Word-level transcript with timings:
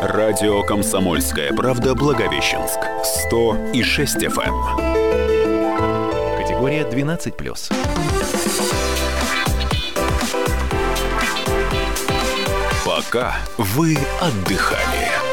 Радио 0.00 0.62
«Комсомольская 0.62 1.52
правда» 1.52 1.92
Благовещенск. 1.92 2.78
106 3.02 4.22
FM. 4.22 4.54
Эм. 4.78 6.40
Категория 6.40 6.82
12+. 6.82 7.68
Пока 12.84 13.34
вы 13.56 13.98
отдыхали. 14.20 15.27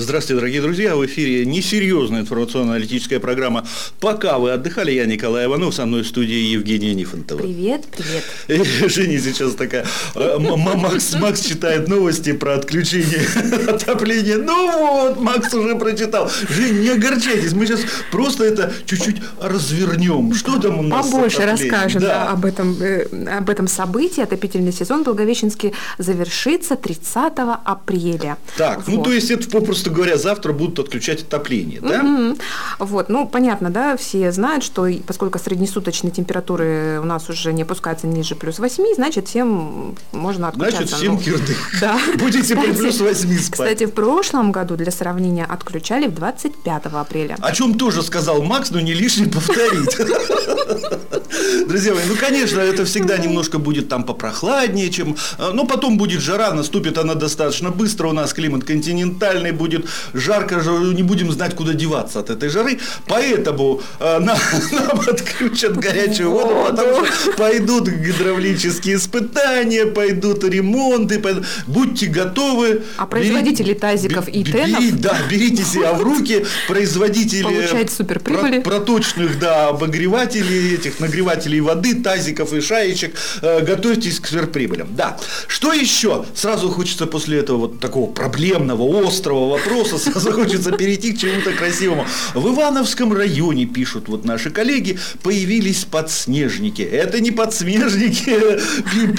Здравствуйте, 0.00 0.36
дорогие 0.36 0.62
друзья. 0.62 0.96
В 0.96 1.04
эфире 1.04 1.44
несерьезная 1.44 2.22
информационно-аналитическая 2.22 3.20
программа 3.20 3.66
«Пока 4.00 4.38
вы 4.38 4.50
отдыхали». 4.52 4.92
Я 4.92 5.04
Николай 5.04 5.44
Иванов, 5.44 5.74
со 5.74 5.84
мной 5.84 6.04
в 6.04 6.06
студии 6.06 6.52
Евгения 6.52 6.94
Нифонтова. 6.94 7.38
Привет, 7.38 7.84
привет. 7.84 8.24
И 8.48 8.88
Женя 8.88 9.20
сейчас 9.20 9.54
такая, 9.56 9.84
э, 10.14 10.38
Макс, 10.38 11.14
Макс 11.16 11.42
читает 11.42 11.86
новости 11.86 12.32
про 12.32 12.54
отключение 12.54 13.20
отопления. 13.68 14.38
Ну 14.38 14.78
вот, 14.78 15.20
Макс 15.20 15.52
уже 15.52 15.74
прочитал. 15.76 16.30
Жень, 16.48 16.80
не 16.80 16.88
огорчайтесь, 16.88 17.52
мы 17.52 17.66
сейчас 17.66 17.80
просто 18.10 18.44
это 18.44 18.72
чуть-чуть 18.86 19.16
развернем. 19.38 20.32
Что 20.32 20.58
там 20.58 20.78
у 20.78 20.82
нас 20.82 21.08
Побольше 21.08 21.44
расскажем 21.44 22.00
да. 22.00 22.30
об, 22.30 22.46
этом, 22.46 22.74
э, 22.80 23.36
об 23.36 23.50
этом 23.50 23.68
событии. 23.68 24.22
Отопительный 24.22 24.72
сезон 24.72 25.02
Благовещенский 25.02 25.74
завершится 25.98 26.76
30 26.76 27.34
апреля. 27.66 28.38
Так, 28.56 28.78
вот. 28.86 28.96
ну 28.96 29.02
то 29.02 29.12
есть 29.12 29.30
это 29.30 29.46
попросту 29.50 29.89
попросту 29.90 30.00
говоря, 30.00 30.16
завтра 30.16 30.52
будут 30.52 30.78
отключать 30.78 31.22
отопление, 31.22 31.80
да? 31.80 32.00
Угу. 32.00 32.38
Вот, 32.78 33.08
ну, 33.08 33.26
понятно, 33.26 33.70
да, 33.70 33.96
все 33.96 34.32
знают, 34.32 34.64
что 34.64 34.88
поскольку 35.06 35.38
среднесуточные 35.38 36.10
температуры 36.10 37.00
у 37.00 37.04
нас 37.04 37.28
уже 37.28 37.52
не 37.52 37.62
опускаются 37.62 38.06
ниже 38.06 38.34
плюс 38.34 38.58
8, 38.58 38.94
значит, 38.94 39.28
всем 39.28 39.94
можно 40.12 40.48
отключаться. 40.48 40.86
Значит, 40.86 40.96
всем 40.96 41.18
кирдык. 41.18 41.56
Да. 41.80 41.98
Будете 42.18 42.56
при 42.56 42.72
плюс 42.72 43.00
8 43.00 43.38
спать. 43.38 43.50
Кстати, 43.50 43.86
в 43.86 43.92
прошлом 43.92 44.52
году 44.52 44.76
для 44.76 44.90
сравнения 44.90 45.44
отключали 45.44 46.06
в 46.06 46.14
25 46.14 46.86
апреля. 46.86 47.36
О 47.40 47.52
чем 47.52 47.74
тоже 47.74 48.02
сказал 48.02 48.42
Макс, 48.42 48.70
но 48.70 48.80
не 48.80 48.94
лишний 48.94 49.26
повторить. 49.26 49.96
Друзья 51.68 51.94
мои, 51.94 52.04
ну, 52.08 52.16
конечно, 52.16 52.58
это 52.60 52.84
всегда 52.84 53.16
немножко 53.18 53.58
будет 53.58 53.88
там 53.88 54.04
попрохладнее, 54.04 54.90
чем... 54.90 55.16
Но 55.52 55.66
потом 55.66 55.98
будет 55.98 56.20
жара, 56.20 56.52
наступит 56.52 56.98
она 56.98 57.14
достаточно 57.14 57.70
быстро, 57.70 58.08
у 58.08 58.12
нас 58.12 58.32
климат 58.32 58.64
континентальный, 58.64 59.52
будет 59.52 59.79
будет 59.80 59.90
жарко, 60.14 60.62
не 60.94 61.02
будем 61.02 61.30
знать, 61.32 61.54
куда 61.54 61.72
деваться 61.72 62.20
от 62.20 62.30
этой 62.30 62.48
жары. 62.48 62.78
Поэтому 63.06 63.80
э, 63.98 64.18
нам, 64.20 64.38
нам 64.72 65.00
отключат 65.00 65.76
горячую 65.76 66.30
воду, 66.30 66.66
потому 66.68 67.06
что 67.06 67.32
пойдут 67.32 67.88
гидравлические 67.88 68.96
испытания, 68.96 69.86
пойдут 69.86 70.44
ремонты. 70.44 71.18
Пойдут. 71.18 71.44
Будьте 71.66 72.06
готовы. 72.06 72.82
А 72.96 73.06
производители 73.06 73.68
берите, 73.68 73.80
тазиков 73.80 74.28
и 74.28 74.44
тенов? 74.44 74.80
Бери, 74.80 74.90
да, 74.92 75.16
берите 75.30 75.64
себя 75.64 75.92
в 75.92 76.02
руки. 76.02 76.44
Производители 76.68 77.42
Получать 77.42 77.90
суперприбыли. 77.90 78.60
проточных 78.60 79.38
да, 79.38 79.68
обогревателей, 79.68 80.74
этих 80.74 81.00
нагревателей 81.00 81.60
воды, 81.60 81.94
тазиков 81.94 82.52
и 82.52 82.60
шаечек. 82.60 83.14
Э, 83.42 83.60
готовьтесь 83.60 84.20
к 84.20 84.26
суперприбылям. 84.26 84.88
Да. 84.94 85.16
Что 85.46 85.72
еще? 85.72 86.24
Сразу 86.34 86.70
хочется 86.70 87.06
после 87.06 87.38
этого 87.38 87.58
вот 87.58 87.80
такого 87.80 88.10
проблемного, 88.10 89.06
острого 89.06 89.48
вопроса 89.60 89.98
сразу 90.10 90.32
хочется 90.32 90.72
перейти 90.72 91.12
к 91.12 91.18
чему-то 91.18 91.52
красивому. 91.52 92.06
В 92.34 92.48
Ивановском 92.48 93.12
районе, 93.12 93.66
пишут 93.66 94.08
вот 94.08 94.24
наши 94.24 94.50
коллеги, 94.50 94.98
появились 95.22 95.84
подснежники. 95.84 96.82
Это 96.82 97.20
не 97.20 97.30
подснежники, 97.30 98.38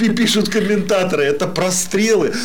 пишут 0.16 0.48
комментаторы, 0.48 1.24
это 1.24 1.46
прострелы. 1.46 2.32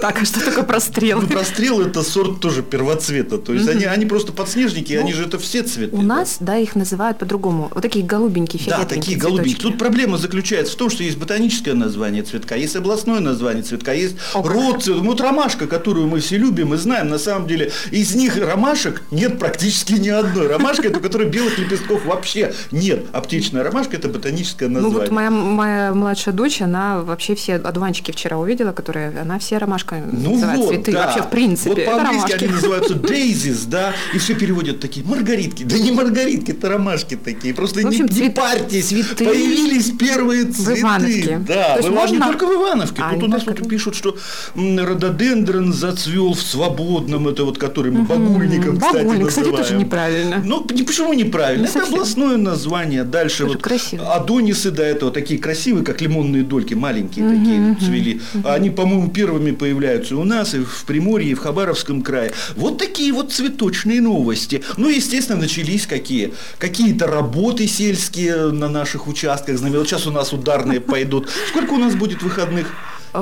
Так, 0.00 0.20
а 0.20 0.24
что 0.24 0.44
такое 0.44 0.64
прострелы? 0.64 1.22
Ну, 1.22 1.28
прострелы 1.28 1.84
это 1.84 2.02
сорт 2.02 2.40
тоже 2.40 2.62
первоцвета. 2.62 3.38
То 3.38 3.54
есть 3.54 3.68
они, 3.68 3.84
они 3.84 4.04
просто 4.04 4.32
подснежники, 4.32 4.92
ну, 4.92 5.00
они 5.00 5.12
же 5.12 5.24
это 5.24 5.38
все 5.38 5.62
цветы. 5.62 5.96
У 5.96 6.02
нас, 6.02 6.36
да, 6.40 6.58
их 6.58 6.74
называют 6.74 7.18
по-другому. 7.18 7.70
Вот 7.72 7.80
такие 7.80 8.04
голубенькие, 8.04 8.62
Да, 8.66 8.84
такие 8.84 9.16
голубенькие. 9.16 9.56
Тут 9.56 9.78
проблема 9.78 10.18
заключается 10.18 10.74
в 10.74 10.76
том, 10.76 10.90
что 10.90 11.04
есть 11.04 11.16
ботаническое 11.16 11.74
название 11.74 12.22
цветка, 12.22 12.56
есть 12.56 12.76
областное 12.76 13.20
название 13.20 13.62
цветка, 13.62 13.92
есть 13.92 14.16
род. 14.34 14.86
Вот 14.86 15.20
ромашка, 15.20 15.66
которую 15.66 16.08
мы 16.08 16.20
все 16.20 16.36
любим 16.36 16.74
и 16.74 16.76
знаем, 16.84 17.08
на 17.08 17.18
самом 17.18 17.46
деле, 17.46 17.72
из 17.90 18.14
них 18.14 18.36
ромашек 18.36 19.02
нет 19.10 19.38
практически 19.38 19.94
ни 19.94 20.08
одной. 20.08 20.46
Ромашка, 20.46 20.88
это 20.88 20.98
у 20.98 21.02
которой 21.02 21.28
белых 21.28 21.58
лепестков 21.58 22.04
вообще 22.04 22.54
нет. 22.70 23.06
Аптечная 23.12 23.64
ромашка– 23.64 23.96
это 23.98 24.08
ботаническое 24.08 24.68
название. 24.68 24.94
Ну 24.94 25.00
вот 25.00 25.10
моя, 25.10 25.30
моя 25.30 25.94
младшая 25.94 26.34
дочь, 26.34 26.60
она 26.60 27.00
вообще 27.00 27.34
все 27.34 27.56
одуванчики 27.56 28.12
вчера 28.12 28.38
увидела, 28.38 28.72
которые, 28.72 29.18
она 29.18 29.38
все 29.38 29.58
ромашка 29.58 30.02
ну 30.12 30.34
называет 30.34 30.60
вот, 30.60 30.74
цветы. 30.74 30.92
Да. 30.92 31.06
Вообще, 31.06 31.22
в 31.22 31.30
принципе, 31.30 31.70
Вот 31.70 31.84
по-английски 31.84 32.32
они 32.32 32.52
называются 32.52 32.94
daisies, 32.94 33.66
да, 33.66 33.94
и 34.14 34.18
все 34.18 34.34
переводят 34.34 34.80
такие 34.80 35.04
маргаритки. 35.06 35.64
Да 35.64 35.78
не 35.78 35.90
маргаритки, 35.90 36.50
это 36.50 36.68
ромашки 36.68 37.16
такие. 37.16 37.54
Просто 37.54 37.80
в 37.80 37.86
общем, 37.86 38.06
не, 38.06 38.08
цвет... 38.08 38.22
не 38.22 38.30
парьтесь. 38.30 38.88
Цветы 38.88 39.24
Появились 39.24 39.90
первые 39.98 40.44
цветы. 40.44 40.80
В 40.80 40.82
Ивановске. 40.82 41.38
Да, 41.48 41.76
в 41.80 41.86
Ивановске. 41.86 41.90
Можно... 41.90 42.14
не 42.14 42.20
только 42.20 42.46
в 42.46 42.52
Ивановске. 42.52 43.02
А, 43.02 43.14
Тут 43.14 43.22
у 43.22 43.28
нас 43.28 43.46
вот 43.46 43.68
пишут, 43.68 43.94
что 43.94 44.16
рододендрон 44.54 45.72
зацвел 45.72 46.34
в 46.34 46.42
свободном, 46.74 47.28
это 47.28 47.44
вот 47.44 47.58
который 47.58 47.92
мы 47.92 48.02
багульником, 48.02 48.78
кстати, 48.78 49.04
Багульник, 49.04 49.28
кстати, 49.28 49.50
тоже 49.50 49.76
неправильно. 49.76 50.42
Ну, 50.44 50.64
почему 50.64 51.12
неправильно? 51.12 51.64
Не 51.64 51.68
это 51.68 51.82
областное 51.82 52.36
название. 52.36 53.04
Дальше 53.04 53.44
вот 53.46 53.62
красиво. 53.62 54.14
Адонисы 54.14 54.70
до 54.70 54.82
этого 54.82 55.10
такие 55.10 55.40
красивые, 55.40 55.84
как 55.84 56.00
лимонные 56.00 56.42
дольки, 56.42 56.74
маленькие 56.74 57.28
такие 57.28 57.76
цвели. 57.80 58.20
Они, 58.44 58.70
по-моему, 58.70 59.10
первыми 59.10 59.52
появляются 59.52 60.16
у 60.16 60.24
нас 60.24 60.54
и 60.54 60.58
в 60.58 60.84
Приморье, 60.86 61.30
и 61.30 61.34
в 61.34 61.38
Хабаровском 61.38 62.02
крае. 62.02 62.32
Вот 62.56 62.78
такие 62.78 63.12
вот 63.12 63.32
цветочные 63.32 64.00
новости. 64.00 64.62
Ну, 64.76 64.88
естественно, 64.88 65.40
начались 65.40 65.86
какие? 65.86 66.32
Какие-то 66.58 67.06
работы 67.06 67.66
сельские 67.66 68.50
на 68.52 68.68
наших 68.68 69.06
участках. 69.06 69.58
Сейчас 69.58 70.06
у 70.06 70.10
нас 70.10 70.32
ударные 70.32 70.80
пойдут. 70.94 71.28
Сколько 71.48 71.74
у 71.74 71.78
нас 71.78 71.94
будет 71.94 72.22
выходных? 72.22 72.66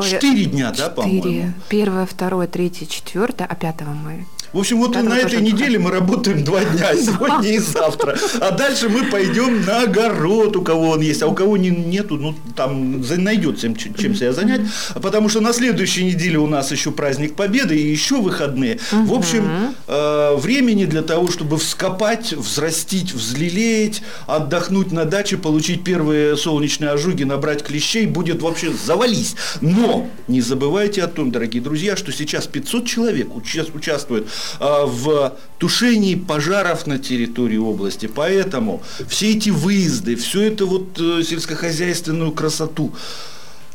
Четыре 0.00 0.46
дня, 0.46 0.72
да, 0.76 0.88
по-моему? 0.88 1.52
Первое, 1.68 2.06
второе, 2.06 2.46
третье, 2.46 2.86
четвертое, 2.86 3.44
а 3.44 3.54
пятого 3.54 3.90
мы 3.90 4.26
в 4.52 4.58
общем, 4.58 4.78
вот 4.78 4.94
на 4.94 5.16
этой 5.16 5.40
неделе 5.40 5.78
мы 5.78 5.90
работаем 5.90 6.44
два 6.44 6.62
дня, 6.62 6.94
сегодня 6.94 7.54
и 7.54 7.58
завтра. 7.58 8.18
А 8.40 8.50
дальше 8.50 8.90
мы 8.90 9.04
пойдем 9.04 9.64
на 9.64 9.82
огород, 9.82 10.56
у 10.56 10.62
кого 10.62 10.90
он 10.90 11.00
есть, 11.00 11.22
а 11.22 11.26
у 11.26 11.34
кого 11.34 11.56
не, 11.56 11.70
нету, 11.70 12.16
ну, 12.18 12.34
там 12.54 13.00
найдется 13.00 13.72
чем 13.74 14.14
себя 14.14 14.32
занять. 14.32 14.60
Потому 15.00 15.30
что 15.30 15.40
на 15.40 15.54
следующей 15.54 16.04
неделе 16.04 16.38
у 16.38 16.46
нас 16.46 16.70
еще 16.70 16.90
праздник 16.90 17.34
Победы 17.34 17.78
и 17.78 17.90
еще 17.90 18.20
выходные. 18.20 18.78
В 18.90 19.14
общем, 19.14 19.74
э, 19.86 20.36
времени 20.36 20.84
для 20.84 21.02
того, 21.02 21.30
чтобы 21.30 21.56
вскопать, 21.56 22.32
взрастить, 22.32 23.12
взлелеять, 23.12 24.02
отдохнуть 24.26 24.92
на 24.92 25.06
даче, 25.06 25.38
получить 25.38 25.82
первые 25.82 26.36
солнечные 26.36 26.90
ожоги, 26.90 27.24
набрать 27.24 27.62
клещей, 27.62 28.04
будет 28.06 28.42
вообще 28.42 28.70
завались. 28.72 29.34
Но 29.62 30.08
не 30.28 30.42
забывайте 30.42 31.02
о 31.02 31.06
том, 31.06 31.30
дорогие 31.30 31.62
друзья, 31.62 31.96
что 31.96 32.12
сейчас 32.12 32.46
500 32.46 32.86
человек 32.86 33.34
участвуют 33.34 34.28
Э, 34.28 34.41
в 34.58 35.34
тушении 35.58 36.14
пожаров 36.14 36.86
на 36.86 36.98
территории 36.98 37.58
области. 37.58 38.06
Поэтому 38.06 38.82
все 39.08 39.32
эти 39.32 39.50
выезды, 39.50 40.16
все 40.16 40.42
это 40.42 40.66
вот 40.66 40.98
э, 40.98 41.22
сельскохозяйственную 41.22 42.32
красоту, 42.32 42.92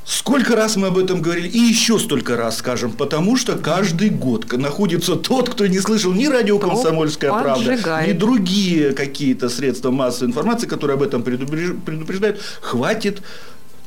Сколько 0.08 0.56
раз 0.56 0.78
мы 0.78 0.88
об 0.88 0.98
этом 0.98 1.22
говорили, 1.22 1.50
и 1.50 1.60
еще 1.60 2.00
столько 2.00 2.38
раз 2.38 2.60
скажем, 2.60 2.94
потому 2.94 3.36
что 3.36 3.58
каждый 3.58 4.10
год 4.10 4.50
находится 4.54 5.18
тот, 5.18 5.50
кто 5.50 5.68
не 5.68 5.80
слышал 5.80 6.14
ни 6.14 6.28
радио 6.28 6.60
«Комсомольская 6.60 7.30
правда», 7.30 8.06
ни 8.08 8.14
другие 8.14 8.94
какие-то 8.94 9.50
средства 9.50 9.92
массовой 9.92 10.30
информации, 10.30 10.66
которые 10.66 10.96
об 10.96 11.04
этом 11.04 11.24
предупреждают. 11.24 12.40
Хватит, 12.62 13.22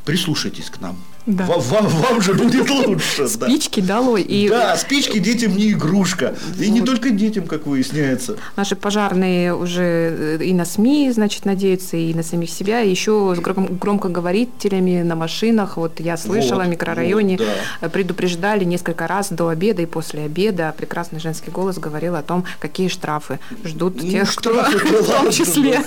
прислушайтесь 0.04 0.68
к 0.68 0.78
нам. 0.82 0.98
Да. 1.36 1.44
Вам, 1.46 1.60
вам, 1.60 1.86
вам 1.86 2.20
же 2.20 2.34
будет 2.34 2.68
лучше. 2.86 3.28
Спички 3.28 3.80
долой. 3.80 4.22
И... 4.22 4.48
Да, 4.48 4.76
спички 4.76 5.18
детям 5.18 5.56
не 5.56 5.72
игрушка. 5.72 6.34
Вот. 6.48 6.60
И 6.60 6.70
не 6.70 6.80
только 6.80 7.10
детям, 7.10 7.46
как 7.46 7.66
выясняется. 7.66 8.36
Наши 8.56 8.76
пожарные 8.76 9.54
уже 9.54 10.38
э, 10.40 10.44
и 10.44 10.52
на 10.52 10.64
СМИ, 10.64 11.10
значит, 11.12 11.44
надеются, 11.44 11.96
и 11.96 12.12
на 12.14 12.22
самих 12.22 12.50
себя, 12.50 12.82
и 12.82 12.90
еще 12.90 13.34
с 13.36 13.40
громкоговорителями 13.40 15.02
на 15.02 15.14
машинах. 15.14 15.76
Вот 15.76 16.00
я 16.00 16.16
слышала, 16.16 16.60
вот, 16.60 16.66
в 16.66 16.70
микрорайоне 16.70 17.36
вот, 17.36 17.46
да. 17.80 17.88
предупреждали 17.88 18.64
несколько 18.64 19.06
раз 19.06 19.30
до 19.30 19.48
обеда 19.48 19.82
и 19.82 19.86
после 19.86 20.22
обеда. 20.24 20.74
Прекрасный 20.76 21.20
женский 21.20 21.50
голос 21.50 21.78
говорил 21.78 22.16
о 22.16 22.22
том, 22.22 22.44
какие 22.58 22.88
штрафы 22.88 23.38
ждут 23.64 24.02
ну, 24.02 24.10
тех, 24.10 24.34
кто 24.34 24.52
в 24.62 25.06
том 25.06 25.30
числе. 25.30 25.80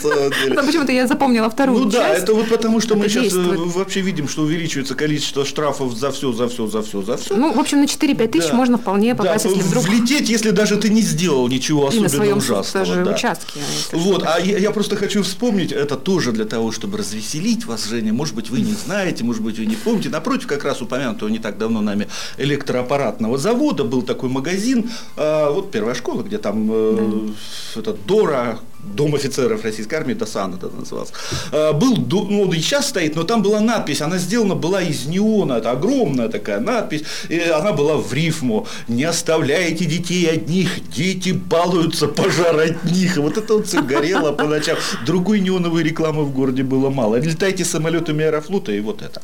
Почему-то 0.56 0.92
я 0.92 1.08
запомнила 1.08 1.50
вторую 1.50 1.86
Ну 1.86 1.90
да, 1.90 2.10
это 2.10 2.34
вот 2.34 2.50
потому, 2.50 2.80
что 2.80 2.96
мы 2.96 3.10
сейчас 3.10 3.34
э, 3.34 3.56
вообще 3.58 4.02
видим, 4.02 4.28
что 4.28 4.44
увеличивается 4.44 4.96
количество 4.96 5.33
количество 5.34 5.46
штрафов 5.46 5.94
за 5.96 6.12
все, 6.12 6.32
за 6.32 6.48
все, 6.48 6.68
за 6.68 6.82
все, 6.82 7.02
за 7.02 7.18
все. 7.18 7.36
Ну, 7.36 7.54
в 7.54 7.60
общем, 7.60 7.82
на 7.82 7.86
4-5 7.86 8.28
тысяч 8.28 8.50
да. 8.50 8.56
можно 8.56 8.78
вполне 8.78 9.16
попасть, 9.16 9.46
да, 9.46 9.50
если 9.50 9.64
вдруг... 9.64 9.84
Влететь, 9.84 10.30
если 10.30 10.52
даже 10.52 10.78
ты 10.78 10.90
не 10.90 11.02
сделал 11.02 11.48
ничего 11.48 11.88
особенно 11.88 12.02
и 12.02 12.10
на 12.10 12.16
своем 12.16 12.38
ужасного. 12.38 12.86
Даже 12.86 13.04
да. 13.04 13.12
участке. 13.12 13.60
Вот, 13.92 14.24
а 14.26 14.40
я, 14.40 14.58
я 14.58 14.72
просто 14.72 14.96
хочу 14.96 15.24
вспомнить, 15.24 15.72
это 15.72 15.96
тоже 15.96 16.32
для 16.32 16.46
того, 16.46 16.72
чтобы 16.72 16.98
развеселить 16.98 17.66
вас, 17.66 17.86
Женя. 17.86 18.14
Может 18.14 18.36
быть, 18.36 18.50
вы 18.50 18.62
не 18.62 18.74
знаете, 18.74 19.24
может 19.24 19.42
быть, 19.42 19.58
вы 19.58 19.66
не 19.66 19.76
помните. 19.76 20.10
Напротив, 20.10 20.48
как 20.48 20.64
раз 20.64 20.82
упомянутого 20.82 21.30
не 21.30 21.40
так 21.40 21.58
давно 21.58 21.82
нами 21.82 22.08
электроаппаратного 22.38 23.38
завода 23.38 23.84
был 23.84 24.02
такой 24.04 24.30
магазин, 24.30 24.90
э, 25.18 25.50
вот 25.50 25.72
первая 25.72 25.96
школа, 25.96 26.24
где 26.24 26.38
там 26.38 26.70
э, 26.72 27.34
да. 27.76 27.82
это 27.82 27.94
Дора, 27.94 28.60
Дом 28.84 29.16
офицеров 29.16 29.64
российской 29.64 29.96
армии, 29.96 30.14
Досан 30.14 30.54
это 30.54 30.70
назывался. 30.70 31.14
Э, 31.52 31.74
был, 31.74 31.96
ну, 31.98 32.52
и 32.54 32.60
сейчас 32.60 32.90
стоит, 32.90 33.16
но 33.16 33.24
там 33.24 33.42
была 33.42 33.60
надпись, 33.60 34.02
она 34.02 34.18
сделана 34.18 34.56
была 34.56 34.82
из 34.82 35.06
неона, 35.06 35.54
это 35.54 35.72
огромная 35.72 36.30
такая 36.30 36.60
надпись, 36.60 37.04
и 37.30 37.40
она 37.40 37.74
была 37.74 37.98
в 37.98 38.14
рифму. 38.14 38.68
Не 38.88 39.04
оставляйте 39.06 39.86
детей 39.86 40.30
одних, 40.30 40.90
дети 40.90 41.32
балуются, 41.32 42.08
пожар 42.08 42.60
от 42.60 42.84
них. 42.84 43.18
И 43.18 43.20
вот 43.20 43.38
это 43.38 43.54
вот 43.54 43.68
все 43.68 43.82
горело 43.82 44.32
по 44.32 44.44
ночам. 44.44 44.78
Другой 45.06 45.40
неоновой 45.40 45.84
рекламы 45.84 46.24
в 46.24 46.34
городе 46.34 46.64
было 46.64 46.90
мало. 46.90 47.16
Летайте 47.16 47.66
самолетами 47.66 48.26
Аэрофлота 48.26 48.72
и 48.72 48.80
вот 48.80 49.02
это. 49.02 49.22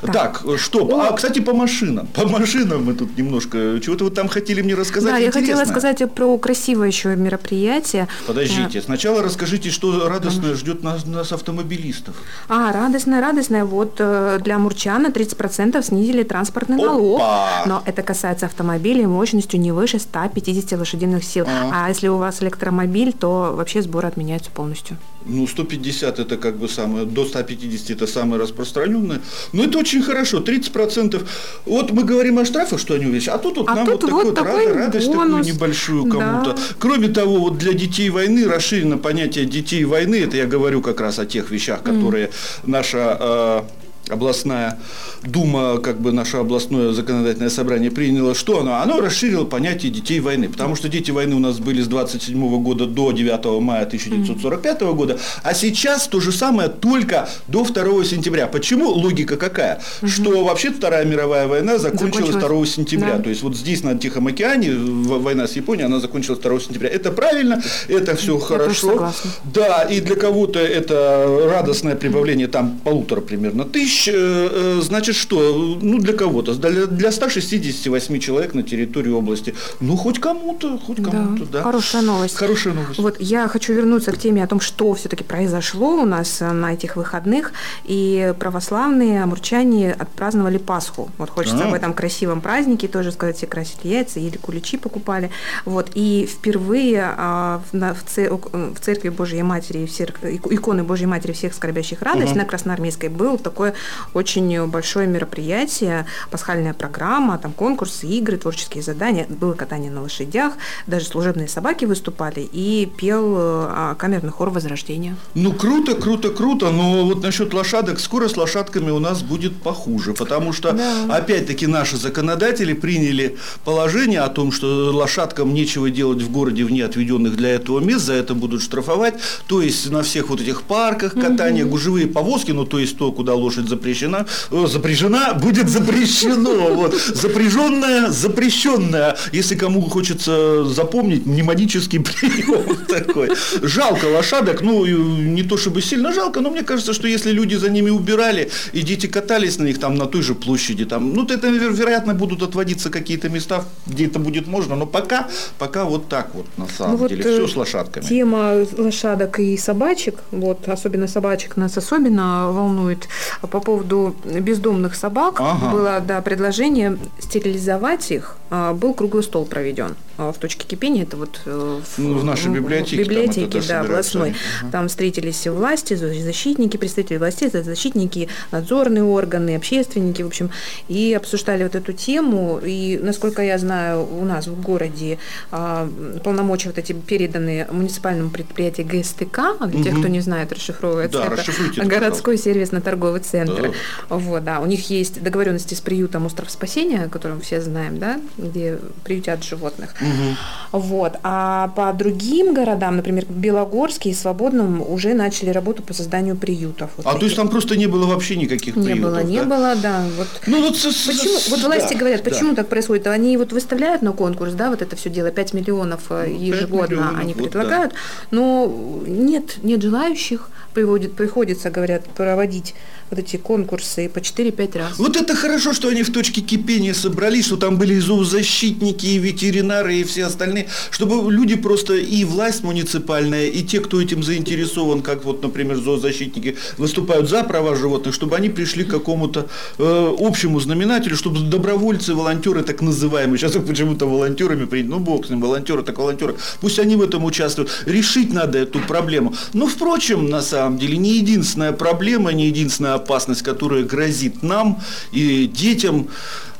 Так, 0.00 0.12
так 0.12 0.58
что? 0.58 0.86
О... 0.86 1.00
А, 1.00 1.12
кстати, 1.12 1.40
по 1.40 1.52
машинам. 1.52 2.06
По 2.06 2.26
машинам 2.26 2.84
мы 2.84 2.94
тут 2.94 3.16
немножко... 3.16 3.78
Чего-то 3.80 4.04
вы 4.04 4.10
там 4.10 4.28
хотели 4.28 4.62
мне 4.62 4.74
рассказать 4.74 5.10
Да, 5.10 5.18
я 5.18 5.30
хотела 5.30 5.64
сказать 5.64 6.02
про 6.14 6.38
красивое 6.38 6.88
еще 6.88 7.14
мероприятие. 7.16 8.08
Подождите, 8.26 8.81
сначала 8.82 9.22
расскажите, 9.22 9.70
что 9.70 10.08
радостное 10.08 10.54
ждет 10.54 10.82
нас, 10.82 11.06
нас 11.06 11.32
автомобилистов. 11.32 12.16
А, 12.48 12.72
радостное, 12.72 13.20
радостное. 13.20 13.64
Вот 13.64 13.96
э, 13.98 14.38
для 14.42 14.58
Мурчана 14.58 15.08
30% 15.08 15.82
снизили 15.82 16.22
транспортный 16.22 16.76
налог. 16.76 17.20
Опа! 17.20 17.62
Но 17.66 17.82
это 17.86 18.02
касается 18.02 18.46
автомобилей 18.46 19.06
мощностью 19.06 19.60
не 19.60 19.72
выше 19.72 19.98
150 19.98 20.78
лошадиных 20.78 21.24
сил. 21.24 21.46
А, 21.48 21.86
а 21.86 21.88
если 21.88 22.08
у 22.08 22.16
вас 22.16 22.42
электромобиль, 22.42 23.12
то 23.12 23.54
вообще 23.56 23.82
сбор 23.82 24.06
отменяется 24.06 24.50
полностью. 24.50 24.96
Ну, 25.24 25.46
150 25.46 26.18
это 26.18 26.36
как 26.36 26.56
бы 26.56 26.68
самое, 26.68 27.06
до 27.06 27.24
150 27.24 27.90
это 27.90 28.06
самое 28.06 28.42
распространенное. 28.42 29.20
Но 29.52 29.64
это 29.64 29.78
очень 29.78 30.02
хорошо, 30.02 30.40
30%. 30.40 31.22
Вот 31.66 31.92
мы 31.92 32.02
говорим 32.02 32.38
о 32.38 32.44
штрафах, 32.44 32.80
что 32.80 32.94
они 32.94 33.06
увеличат, 33.06 33.34
а 33.34 33.38
тут 33.38 33.58
вот 33.58 33.68
а 33.68 33.74
нам 33.74 33.86
тут 33.86 34.10
вот, 34.10 34.24
вот 34.24 34.34
такой 34.34 34.66
вот 34.66 34.76
радость 34.76 35.06
бонус. 35.06 35.46
такую 35.46 35.54
небольшую 35.54 36.04
кому-то. 36.06 36.52
Да. 36.52 36.62
Кроме 36.78 37.08
того, 37.08 37.38
вот 37.38 37.58
для 37.58 37.72
детей 37.72 38.10
войны 38.10 38.46
расширено 38.72 38.98
понятие 38.98 39.44
детей 39.44 39.84
войны. 39.84 40.22
Это 40.22 40.36
я 40.36 40.46
говорю 40.46 40.80
как 40.80 41.00
раз 41.00 41.18
о 41.18 41.26
тех 41.26 41.50
вещах, 41.50 41.82
которые 41.82 42.26
mm. 42.26 42.32
наша 42.64 43.16
э, 43.20 43.62
областная 44.08 44.78
дума, 45.22 45.78
как 45.78 46.00
бы 46.00 46.12
наше 46.12 46.36
областное 46.36 46.92
законодательное 46.92 47.50
собрание 47.50 47.90
приняло, 47.90 48.34
что 48.34 48.60
оно? 48.60 48.76
Оно 48.76 49.00
расширило 49.00 49.44
понятие 49.44 49.92
детей 49.92 50.20
войны, 50.20 50.48
потому 50.48 50.76
что 50.76 50.88
дети 50.88 51.10
войны 51.10 51.36
у 51.36 51.38
нас 51.38 51.58
были 51.58 51.82
с 51.82 51.86
27 51.86 52.62
года 52.62 52.86
до 52.86 53.12
9 53.12 53.60
мая 53.60 53.84
1945 53.84 54.80
года, 54.94 55.18
а 55.42 55.54
сейчас 55.54 56.08
то 56.08 56.20
же 56.20 56.32
самое 56.32 56.68
только 56.68 57.28
до 57.48 57.64
2 57.64 58.04
сентября. 58.04 58.46
Почему? 58.46 58.90
Логика 58.90 59.36
какая? 59.36 59.80
Что 60.04 60.44
вообще 60.44 60.70
Вторая 60.70 61.04
мировая 61.04 61.46
война 61.46 61.78
закончилась, 61.78 62.34
2 62.34 62.66
сентября. 62.66 63.16
Да. 63.16 63.22
То 63.22 63.30
есть 63.30 63.42
вот 63.42 63.56
здесь 63.56 63.82
на 63.82 63.96
Тихом 63.98 64.26
океане 64.26 64.72
война 64.74 65.46
с 65.46 65.52
Японией, 65.52 65.86
она 65.86 66.00
закончилась 66.00 66.40
2 66.40 66.60
сентября. 66.60 66.88
Это 66.88 67.12
правильно, 67.12 67.62
это 67.88 68.16
все 68.16 68.34
Я 68.34 68.40
хорошо. 68.40 69.12
Да, 69.44 69.82
и 69.82 70.00
для 70.00 70.16
кого-то 70.16 70.58
это 70.58 71.48
радостное 71.50 71.94
прибавление 71.94 72.48
там 72.48 72.78
полутора 72.84 73.20
примерно 73.20 73.64
тысяч, 73.64 73.91
э, 74.08 74.12
э, 74.14 74.80
значит 74.82 75.14
что? 75.14 75.78
Ну, 75.80 75.98
для 75.98 76.12
кого-то, 76.12 76.54
для, 76.54 76.86
для 76.86 77.12
168 77.12 78.18
человек 78.20 78.54
на 78.54 78.62
территории 78.62 79.10
области. 79.10 79.54
Ну, 79.80 79.96
хоть 79.96 80.18
кому-то, 80.18 80.78
хоть 80.78 81.02
кому-то, 81.02 81.44
да. 81.44 81.58
да. 81.58 81.62
Хорошая 81.62 82.02
новость. 82.02 82.36
Хорошая 82.36 82.74
новость. 82.74 82.98
Вот 82.98 83.20
я 83.20 83.48
хочу 83.48 83.72
вернуться 83.72 84.12
к 84.12 84.18
теме 84.18 84.44
о 84.44 84.46
том, 84.46 84.60
что 84.60 84.94
все-таки 84.94 85.24
произошло 85.24 86.02
у 86.02 86.04
нас 86.04 86.40
э, 86.40 86.52
на 86.52 86.72
этих 86.74 86.96
выходных. 86.96 87.52
И 87.84 88.34
православные 88.38 89.22
амурчане 89.22 89.92
отпраздновали 89.92 90.58
Пасху. 90.58 91.10
Вот 91.18 91.30
хочется 91.30 91.64
а. 91.64 91.68
об 91.68 91.74
этом 91.74 91.94
красивом 91.94 92.40
празднике 92.40 92.88
тоже 92.88 93.12
сказать, 93.12 93.36
все 93.36 93.46
красили 93.46 93.88
яйца, 93.88 94.20
или 94.20 94.36
куличи 94.36 94.76
покупали. 94.76 95.30
Вот. 95.64 95.90
И 95.94 96.28
впервые 96.30 97.14
а, 97.16 97.62
в, 97.72 98.80
церкви 98.80 99.08
Божьей 99.08 99.42
Матери, 99.42 99.84
иконы 99.84 100.82
Божьей 100.84 101.06
Матери 101.06 101.32
всех 101.32 101.54
скорбящих 101.54 102.02
радость 102.02 102.32
угу. 102.32 102.38
на 102.38 102.44
Красноармейской 102.44 103.08
был 103.08 103.38
такое 103.38 103.74
очень 104.14 104.66
большое 104.66 105.06
мероприятие, 105.06 106.06
пасхальная 106.30 106.74
программа, 106.74 107.38
там 107.38 107.52
конкурсы, 107.52 108.06
игры, 108.06 108.36
творческие 108.36 108.82
задания, 108.82 109.26
было 109.28 109.54
катание 109.54 109.90
на 109.90 110.02
лошадях, 110.02 110.54
даже 110.86 111.06
служебные 111.06 111.48
собаки 111.48 111.84
выступали, 111.84 112.48
и 112.52 112.90
пел 112.96 113.34
а, 113.36 113.94
камерный 113.94 114.30
хор 114.30 114.50
Возрождения. 114.50 115.16
Ну, 115.34 115.52
круто, 115.52 115.94
круто, 115.94 116.30
круто, 116.30 116.70
но 116.70 117.04
вот 117.06 117.22
насчет 117.22 117.54
лошадок, 117.54 118.00
скоро 118.00 118.28
с 118.28 118.36
лошадками 118.36 118.90
у 118.90 118.98
нас 118.98 119.22
будет 119.22 119.62
похуже, 119.62 120.12
потому 120.12 120.52
что, 120.52 120.72
да. 120.72 121.16
опять-таки, 121.16 121.66
наши 121.66 121.96
законодатели 121.96 122.74
приняли 122.74 123.38
положение 123.64 124.20
о 124.20 124.28
том, 124.28 124.52
что 124.52 124.90
лошадкам 124.92 125.54
нечего 125.54 125.90
делать 125.90 126.22
в 126.22 126.30
городе 126.30 126.64
вне 126.64 126.84
отведенных 126.84 127.36
для 127.36 127.50
этого 127.50 127.80
мест, 127.80 128.04
за 128.04 128.14
это 128.14 128.34
будут 128.34 128.62
штрафовать, 128.62 129.14
то 129.46 129.62
есть 129.62 129.90
на 129.90 130.02
всех 130.02 130.28
вот 130.28 130.40
этих 130.40 130.62
парках 130.62 131.14
катания, 131.14 131.64
угу. 131.64 131.72
гужевые 131.72 132.06
повозки, 132.06 132.50
ну, 132.50 132.64
то 132.64 132.78
есть 132.78 132.98
то, 132.98 133.10
куда 133.12 133.34
лошадь 133.34 133.68
запрещена, 133.72 134.26
запрещена, 134.50 135.34
будет 135.34 135.68
запрещено. 135.68 136.74
Вот. 136.74 136.94
Запряженная, 136.94 138.10
запрещенная. 138.10 139.16
Если 139.32 139.56
кому 139.56 139.80
хочется 139.82 140.64
запомнить, 140.64 141.26
мнемонический 141.26 142.00
прием 142.00 142.76
такой. 142.88 143.30
Жалко 143.62 144.06
лошадок, 144.06 144.62
ну, 144.62 144.86
не 144.86 145.42
то 145.42 145.56
чтобы 145.56 145.82
сильно 145.82 146.12
жалко, 146.12 146.40
но 146.40 146.50
мне 146.50 146.62
кажется, 146.62 146.92
что 146.92 147.08
если 147.08 147.32
люди 147.32 147.56
за 147.56 147.70
ними 147.70 147.90
убирали, 147.90 148.50
и 148.74 148.82
дети 148.82 149.06
катались 149.06 149.58
на 149.58 149.64
них 149.64 149.78
там 149.78 149.94
на 149.94 150.06
той 150.06 150.22
же 150.22 150.34
площади, 150.34 150.84
там, 150.84 151.12
ну, 151.14 151.26
это, 151.26 151.48
вероятно, 151.48 152.14
будут 152.14 152.42
отводиться 152.42 152.90
какие-то 152.90 153.28
места, 153.28 153.64
где 153.86 154.06
это 154.06 154.18
будет 154.18 154.46
можно, 154.46 154.76
но 154.76 154.86
пока, 154.86 155.28
пока 155.58 155.84
вот 155.84 156.08
так 156.08 156.34
вот, 156.34 156.46
на 156.56 156.68
самом 156.68 157.00
ну, 157.00 157.08
деле, 157.08 157.22
вот, 157.22 157.32
все 157.32 157.44
э, 157.44 157.48
с 157.48 157.56
лошадками. 157.56 158.04
Тема 158.04 158.66
лошадок 158.78 159.38
и 159.38 159.56
собачек, 159.56 160.14
вот, 160.30 160.68
особенно 160.68 161.08
собачек 161.08 161.56
нас 161.56 161.78
особенно 161.78 162.52
волнует 162.52 163.08
по 163.40 163.60
поводу 163.62 164.14
бездомных 164.24 164.94
собак 164.94 165.40
ага. 165.40 165.70
было 165.70 166.00
да, 166.00 166.20
предложение 166.20 166.98
стерилизовать 167.18 168.10
их. 168.10 168.36
А, 168.54 168.74
был 168.74 168.92
круглый 168.92 169.22
стол 169.22 169.46
проведен 169.46 169.96
а, 170.18 170.30
в 170.30 170.36
точке 170.36 170.66
кипения. 170.66 171.04
Это 171.04 171.16
вот 171.16 171.40
э, 171.46 171.80
в, 171.82 171.98
ну, 171.98 172.18
в 172.18 172.24
нашей 172.24 172.52
библиотеке. 172.52 173.02
В 173.02 173.08
библиотеке, 173.08 173.60
там 173.60 173.66
да, 173.66 173.80
областной. 173.80 174.34
Ага. 174.60 174.70
Там 174.70 174.88
встретились 174.88 175.46
власти, 175.46 175.94
защитники, 175.94 176.76
представители 176.76 177.16
властей, 177.16 177.48
защитники, 177.48 178.28
надзорные 178.50 179.04
органы, 179.04 179.56
общественники, 179.56 180.20
в 180.20 180.26
общем, 180.26 180.50
и 180.88 181.14
обсуждали 181.14 181.62
вот 181.62 181.74
эту 181.76 181.94
тему. 181.94 182.60
И, 182.62 183.00
насколько 183.02 183.40
я 183.40 183.56
знаю, 183.56 184.06
у 184.06 184.22
нас 184.26 184.46
в 184.48 184.60
городе 184.60 185.18
а, 185.50 185.88
полномочия 186.22 186.68
вот 186.68 186.76
эти 186.76 186.92
переданы 186.92 187.66
муниципальному 187.70 188.28
предприятию 188.28 188.86
ГСТК, 188.86 189.56
для 189.60 189.78
угу. 189.78 189.82
тех, 189.82 189.98
кто 189.98 190.08
не 190.08 190.20
знает, 190.20 190.52
расшифровывается. 190.52 191.20
Да, 191.26 191.36
это 191.36 191.86
городской 191.86 192.36
сервисно-торговый 192.36 193.20
центр. 193.20 193.72
Да. 194.10 194.16
Вот, 194.16 194.44
да. 194.44 194.60
У 194.60 194.66
них 194.66 194.90
есть 194.90 195.22
договоренности 195.22 195.72
с 195.72 195.80
приютом 195.80 196.26
Остров 196.26 196.50
Спасения, 196.50 197.08
который 197.08 197.36
мы 197.36 197.40
все 197.40 197.62
знаем, 197.62 197.98
да, 197.98 198.20
где 198.42 198.78
приютят 199.04 199.44
животных. 199.44 199.94
Угу. 200.00 200.78
Вот. 200.80 201.16
А 201.22 201.68
по 201.68 201.92
другим 201.92 202.54
городам, 202.54 202.96
например, 202.96 203.26
Белогорске 203.28 204.10
и 204.10 204.14
Свободном, 204.14 204.82
уже 204.82 205.14
начали 205.14 205.50
работу 205.50 205.82
по 205.82 205.94
созданию 205.94 206.36
приютов. 206.36 206.90
Вот 206.96 207.06
а 207.06 207.10
таких. 207.10 207.20
то 207.20 207.24
есть 207.26 207.36
там 207.36 207.48
просто 207.48 207.76
не 207.76 207.86
было 207.86 208.06
вообще 208.06 208.36
никаких 208.36 208.76
не 208.76 208.84
приютов? 208.84 208.98
Не 208.98 209.10
было, 209.10 209.22
не 209.22 209.42
было, 209.42 209.74
да. 209.76 210.04
Вот. 210.16 210.28
Ну, 210.46 210.62
вот, 210.62 210.74
почему, 210.74 211.38
вот 211.50 211.60
власти 211.62 211.92
да, 211.94 211.98
говорят, 211.98 212.22
почему 212.22 212.50
да. 212.50 212.56
так 212.56 212.68
происходит? 212.68 213.06
Они 213.06 213.36
вот 213.36 213.52
выставляют 213.52 214.02
на 214.02 214.12
конкурс, 214.12 214.52
да, 214.54 214.70
вот 214.70 214.82
это 214.82 214.96
все 214.96 215.10
дело, 215.10 215.30
5 215.30 215.54
миллионов 215.54 216.02
э, 216.10 216.26
ну, 216.28 216.38
ежегодно 216.38 216.94
миллионов, 216.94 217.20
они 217.20 217.34
предлагают, 217.34 217.92
вот, 217.92 217.98
да. 218.30 218.36
но 218.36 219.02
нет, 219.06 219.58
нет 219.62 219.82
желающих, 219.82 220.48
приводит, 220.74 221.14
приходится, 221.14 221.70
говорят, 221.70 222.04
проводить 222.04 222.74
вот 223.12 223.18
эти 223.18 223.36
конкурсы 223.36 224.08
по 224.08 224.18
4-5 224.18 224.78
раз. 224.78 224.98
Вот 224.98 225.16
это 225.16 225.36
хорошо, 225.36 225.74
что 225.74 225.88
они 225.88 226.02
в 226.02 226.10
точке 226.10 226.40
кипения 226.40 226.94
собрались, 226.94 227.46
что 227.46 227.58
там 227.58 227.76
были 227.76 227.94
и 227.94 228.00
зоозащитники, 228.00 229.04
и 229.04 229.18
ветеринары, 229.18 229.96
и 229.96 230.04
все 230.04 230.24
остальные, 230.24 230.68
чтобы 230.90 231.30
люди 231.30 231.56
просто 231.56 231.94
и 231.94 232.24
власть 232.24 232.62
муниципальная, 232.62 233.48
и 233.48 233.62
те, 233.62 233.80
кто 233.80 234.00
этим 234.00 234.22
заинтересован, 234.22 235.02
как 235.02 235.24
вот, 235.24 235.42
например, 235.42 235.76
зоозащитники, 235.76 236.56
выступают 236.78 237.28
за 237.28 237.44
права 237.44 237.76
животных, 237.76 238.14
чтобы 238.14 238.34
они 238.34 238.48
пришли 238.48 238.84
к 238.84 238.90
какому-то 238.90 239.46
э, 239.78 240.14
общему 240.18 240.58
знаменателю, 240.58 241.16
чтобы 241.16 241.40
добровольцы, 241.40 242.14
волонтеры, 242.14 242.62
так 242.62 242.80
называемые, 242.80 243.38
сейчас 243.38 243.56
их 243.56 243.66
почему-то 243.66 244.06
волонтерами 244.06 244.64
принято, 244.64 244.92
ну 244.92 245.00
бог 245.00 245.26
с 245.26 245.30
ним, 245.30 245.42
волонтеры, 245.42 245.82
так 245.82 245.98
волонтеры, 245.98 246.36
пусть 246.62 246.78
они 246.78 246.96
в 246.96 247.02
этом 247.02 247.24
участвуют. 247.24 247.70
Решить 247.84 248.32
надо 248.32 248.58
эту 248.58 248.78
проблему. 248.80 249.34
Но, 249.52 249.66
впрочем, 249.66 250.30
на 250.30 250.40
самом 250.40 250.78
деле, 250.78 250.96
не 250.96 251.18
единственная 251.18 251.72
проблема, 251.72 252.32
не 252.32 252.46
единственная 252.46 253.01
опасность, 253.02 253.42
которая 253.42 253.82
грозит 253.82 254.42
нам 254.42 254.80
и 255.12 255.46
детям, 255.46 256.08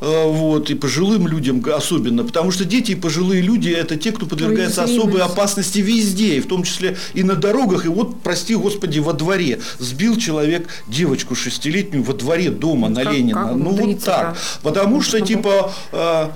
э, 0.00 0.24
вот, 0.26 0.70
и 0.70 0.74
пожилым 0.74 1.28
людям 1.28 1.64
особенно, 1.74 2.24
потому 2.24 2.50
что 2.50 2.64
дети 2.64 2.92
и 2.92 2.94
пожилые 2.94 3.40
люди– 3.40 3.70
это 3.70 3.96
те, 3.96 4.12
кто 4.12 4.26
подвергается 4.26 4.82
особой 4.82 5.22
опасности 5.22 5.78
везде, 5.78 6.36
и 6.36 6.40
в 6.40 6.48
том 6.48 6.64
числе 6.64 6.96
и 7.14 7.22
на 7.22 7.34
дорогах, 7.36 7.86
и 7.86 7.88
вот, 7.88 8.20
прости 8.22 8.54
господи, 8.54 8.98
во 8.98 9.12
дворе. 9.12 9.60
Сбил 9.78 10.16
человек 10.16 10.68
девочку 10.88 11.34
шестилетнюю 11.34 12.02
во 12.02 12.14
дворе 12.14 12.50
дома 12.50 12.88
ну, 12.88 12.96
на 12.96 13.04
как, 13.04 13.14
Ленина, 13.14 13.44
как 13.44 13.56
ну 13.56 13.70
вот 13.70 14.04
так, 14.04 14.36
потому 14.62 15.02
что 15.02 15.20
типа 15.20 15.72
э, 15.92 16.28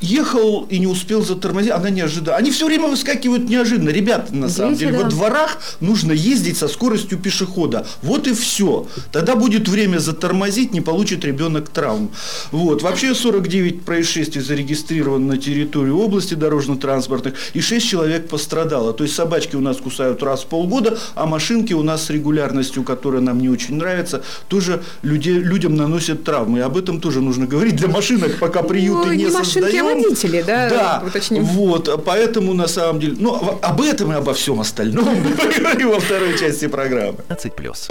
ехал 0.00 0.66
и 0.68 0.78
не 0.78 0.86
успел 0.86 1.22
затормозить, 1.22 1.72
она 1.72 1.90
неожиданно. 1.90 2.36
Они 2.36 2.50
все 2.50 2.66
время 2.66 2.88
выскакивают 2.88 3.48
неожиданно. 3.48 3.90
Ребята, 3.90 4.34
на 4.34 4.48
самом 4.48 4.74
деле, 4.74 4.92
да. 4.92 5.04
во 5.04 5.10
дворах 5.10 5.58
нужно 5.80 6.12
ездить 6.12 6.56
со 6.56 6.68
скоростью 6.68 7.18
пешехода. 7.18 7.86
Вот 8.02 8.26
и 8.26 8.32
все. 8.32 8.86
Тогда 9.12 9.36
будет 9.36 9.68
время 9.68 9.98
затормозить, 9.98 10.72
не 10.72 10.80
получит 10.80 11.24
ребенок 11.24 11.68
травм. 11.68 12.10
Вот. 12.50 12.82
Вообще 12.82 13.14
49 13.14 13.82
происшествий 13.82 14.42
зарегистрировано 14.42 15.34
на 15.34 15.38
территории 15.38 15.90
области 15.90 16.34
дорожно-транспортных, 16.34 17.34
и 17.54 17.60
6 17.60 17.86
человек 17.86 18.28
пострадало. 18.28 18.92
То 18.92 19.04
есть 19.04 19.14
собачки 19.14 19.56
у 19.56 19.60
нас 19.60 19.76
кусают 19.76 20.22
раз 20.22 20.42
в 20.42 20.46
полгода, 20.46 20.98
а 21.14 21.26
машинки 21.26 21.72
у 21.72 21.82
нас 21.82 22.04
с 22.04 22.10
регулярностью, 22.10 22.82
которая 22.82 23.20
нам 23.20 23.40
не 23.40 23.48
очень 23.48 23.76
нравится, 23.76 24.22
тоже 24.48 24.82
люди, 25.02 25.30
людям 25.30 25.76
наносят 25.76 26.24
травмы. 26.24 26.58
И 26.58 26.62
об 26.62 26.76
этом 26.76 27.00
тоже 27.00 27.20
нужно 27.20 27.46
говорить. 27.46 27.76
Для 27.76 27.88
машинок 27.88 28.38
пока 28.38 28.62
приюты 28.62 29.08
ну, 29.08 29.12
не, 29.12 29.24
не 29.24 29.30
создаем 29.30 29.89
родители, 29.94 30.42
да? 30.42 30.68
Да, 30.70 31.02
уточним. 31.06 31.44
вот, 31.44 32.04
поэтому 32.04 32.54
на 32.54 32.68
самом 32.68 33.00
деле, 33.00 33.16
ну, 33.18 33.58
об 33.62 33.80
этом 33.80 34.12
и 34.12 34.16
обо 34.16 34.32
всем 34.34 34.60
остальном 34.60 35.04
мы 35.24 35.30
поговорим 35.34 35.90
во 35.90 36.00
второй 36.00 36.38
части 36.38 36.68
программы. 36.68 37.18
15 37.28 37.54
плюс. 37.54 37.88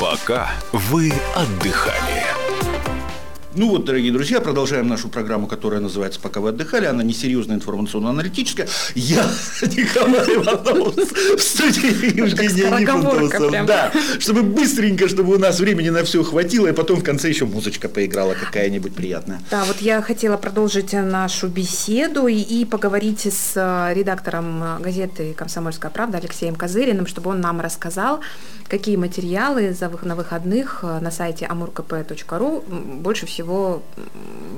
Пока 0.00 0.50
вы 0.72 1.12
отдыхали. 1.34 2.25
Ну 3.56 3.70
вот, 3.70 3.86
дорогие 3.86 4.12
друзья, 4.12 4.42
продолжаем 4.42 4.86
нашу 4.86 5.08
программу, 5.08 5.46
которая 5.46 5.80
называется 5.80 6.20
«Пока 6.20 6.40
вы 6.40 6.50
отдыхали». 6.50 6.84
Она 6.84 7.02
несерьезная, 7.02 7.56
информационно-аналитическая. 7.56 8.68
Я 8.94 9.24
Николай 9.62 10.34
Иванов 10.34 10.94
в 10.94 11.40
студии 11.40 12.18
Евгения 12.18 12.80
Нифонтовцев. 12.80 13.66
Да, 13.66 13.90
чтобы 14.18 14.42
быстренько, 14.42 15.08
чтобы 15.08 15.34
у 15.34 15.38
нас 15.38 15.58
времени 15.58 15.88
на 15.88 16.04
все 16.04 16.22
хватило, 16.22 16.66
и 16.66 16.72
потом 16.72 17.00
в 17.00 17.02
конце 17.02 17.30
еще 17.30 17.46
музычка 17.46 17.88
поиграла 17.88 18.34
какая-нибудь 18.34 18.94
приятная. 18.94 19.40
Да, 19.50 19.64
вот 19.64 19.80
я 19.80 20.02
хотела 20.02 20.36
продолжить 20.36 20.92
нашу 20.92 21.48
беседу 21.48 22.26
и, 22.26 22.34
и 22.34 22.66
поговорить 22.66 23.26
с 23.26 23.52
э, 23.56 23.94
редактором 23.94 24.82
газеты 24.82 25.32
«Комсомольская 25.32 25.90
правда» 25.90 26.18
Алексеем 26.18 26.56
Козыриным, 26.56 27.06
чтобы 27.06 27.30
он 27.30 27.40
нам 27.40 27.62
рассказал, 27.62 28.20
какие 28.68 28.96
материалы 28.96 29.74
на 30.02 30.14
выходных 30.14 30.80
э, 30.82 30.98
на 31.00 31.10
сайте 31.10 31.46
amurkp.ru 31.46 33.00
больше 33.00 33.24
всего 33.24 33.45
всего 33.46 33.82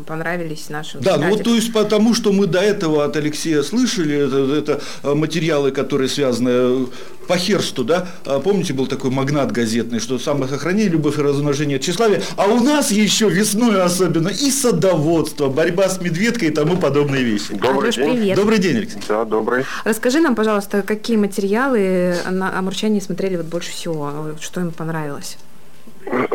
понравились 0.07 0.71
нашим 0.71 1.03
Да, 1.03 1.19
ну 1.19 1.31
вот 1.31 1.45
то 1.45 1.55
есть 1.55 1.73
потому, 1.73 2.15
что 2.15 2.33
мы 2.33 2.47
до 2.47 2.61
этого 2.61 3.05
от 3.05 3.17
Алексея 3.17 3.63
слышали, 3.63 4.27
это, 4.27 4.55
это 4.55 4.81
э, 5.03 5.15
материалы, 5.15 5.71
которые 5.71 6.09
связаны 6.09 6.49
э, 6.51 6.87
по 7.27 7.37
Херсту, 7.37 7.85
да, 7.85 8.09
а 8.25 8.41
помните, 8.41 8.73
был 8.73 8.87
такой 8.87 9.11
магнат 9.11 9.53
газетный, 9.53 10.01
что 10.01 10.19
самосохранение, 10.19 10.89
любовь 10.89 11.19
и 11.19 11.23
размножение 11.23 11.79
тщеславия, 11.79 12.23
а 12.37 12.47
у 12.47 12.61
нас 12.63 12.91
еще 12.91 13.29
весной 13.29 13.83
особенно 13.83 14.29
и 14.29 14.51
садоводство, 14.51 15.49
борьба 15.49 15.89
с 15.91 16.01
медведкой 16.01 16.49
и 16.49 16.51
тому 16.51 16.79
подобные 16.79 17.23
вещи. 17.23 17.53
Добрый 17.53 17.91
Алеш, 17.91 17.97
день. 17.97 18.17
Привет. 18.17 18.37
Добрый 18.37 18.59
день, 18.59 18.77
Алексей. 18.79 19.01
Да, 19.09 19.25
добрый. 19.27 19.65
Расскажи 19.85 20.21
нам, 20.21 20.35
пожалуйста, 20.35 20.83
какие 20.83 21.19
материалы 21.19 22.17
на 22.31 22.59
Амурчане 22.59 23.03
смотрели 23.03 23.37
вот 23.37 23.47
больше 23.47 23.73
всего, 23.73 24.35
что 24.41 24.61
им 24.61 24.71
понравилось? 24.71 25.37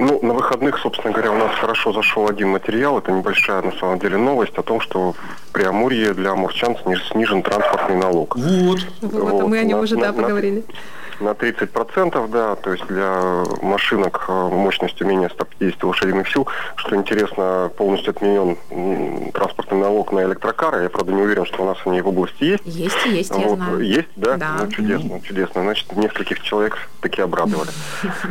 Ну, 0.06 0.20
на 0.22 0.34
выходных, 0.34 0.78
собственно 0.80 1.14
говоря, 1.14 1.32
у 1.32 1.38
нас 1.38 1.56
хорошо 1.56 1.94
зашел 1.94 2.28
один 2.28 2.50
материал. 2.50 2.98
Это 2.98 3.12
небольшая, 3.12 3.62
на 3.62 3.72
самом 3.72 4.00
деле, 4.00 4.18
новость 4.18 4.58
о 4.58 4.62
том, 4.62 4.82
что 4.82 5.14
в 5.14 5.52
Преамурье 5.54 6.14
для 6.14 6.32
амурчан 6.32 6.76
снижен 7.10 7.42
транспортный 7.42 7.96
налог. 7.96 8.36
Вот. 8.36 8.80
Вот, 9.02 9.32
вот. 9.32 9.48
мы 9.48 9.60
о 9.60 9.64
нем 9.64 9.78
на, 9.78 9.84
уже, 9.84 9.96
на, 9.96 10.08
да, 10.08 10.14
поговорили. 10.14 10.66
На, 10.68 10.74
на 11.24 11.30
30%, 11.30 12.28
да, 12.30 12.56
то 12.56 12.72
есть 12.72 12.86
для 12.88 13.44
машинок 13.62 14.26
э, 14.28 14.32
мощностью 14.32 15.08
менее 15.08 15.30
150 15.30 15.84
лошадиных 15.84 16.30
сил. 16.30 16.48
Что 16.76 16.96
интересно, 16.96 17.72
полностью 17.76 18.12
отменен 18.12 19.32
транспортный 19.32 19.80
налог 19.80 20.12
на 20.12 20.24
электрокары. 20.24 20.84
Я, 20.84 20.90
правда, 20.90 21.14
не 21.14 21.22
уверен, 21.22 21.46
что 21.46 21.64
у 21.64 21.66
нас 21.66 21.78
они 21.86 22.02
в 22.02 22.08
области 22.08 22.44
есть. 22.44 22.64
Есть, 22.66 23.06
есть, 23.06 23.32
вот. 23.32 23.42
я 23.42 23.56
знаю. 23.56 23.80
Есть, 23.80 24.10
да? 24.16 24.38
да. 24.38 24.58
Ну, 24.60 24.72
чудесно, 24.72 25.22
чудесно. 25.22 25.62
Значит, 25.64 25.96
нескольких 25.96 26.42
человек 26.42 26.78
таки 27.02 27.22
обрадовали. 27.22 27.72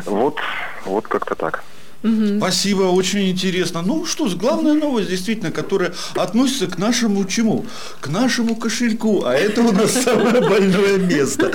Вот, 0.07 0.39
вот 0.85 1.09
как-то 1.09 1.35
так. 1.35 1.63
Угу. 2.03 2.39
Спасибо, 2.39 2.83
очень 2.83 3.31
интересно. 3.31 3.83
Ну 3.83 4.05
что 4.05 4.29
главная 4.37 4.75
новость, 4.75 5.09
действительно, 5.09 5.51
которая 5.51 5.93
относится 6.15 6.67
к 6.67 6.79
нашему 6.79 7.25
чему? 7.25 7.65
К 8.01 8.09
нашему 8.09 8.57
кошельку, 8.57 9.25
а 9.25 9.35
это 9.35 9.63
у 9.63 9.73
нас 9.73 9.93
самое 10.05 10.41
больное 10.41 10.99
место. 10.99 11.53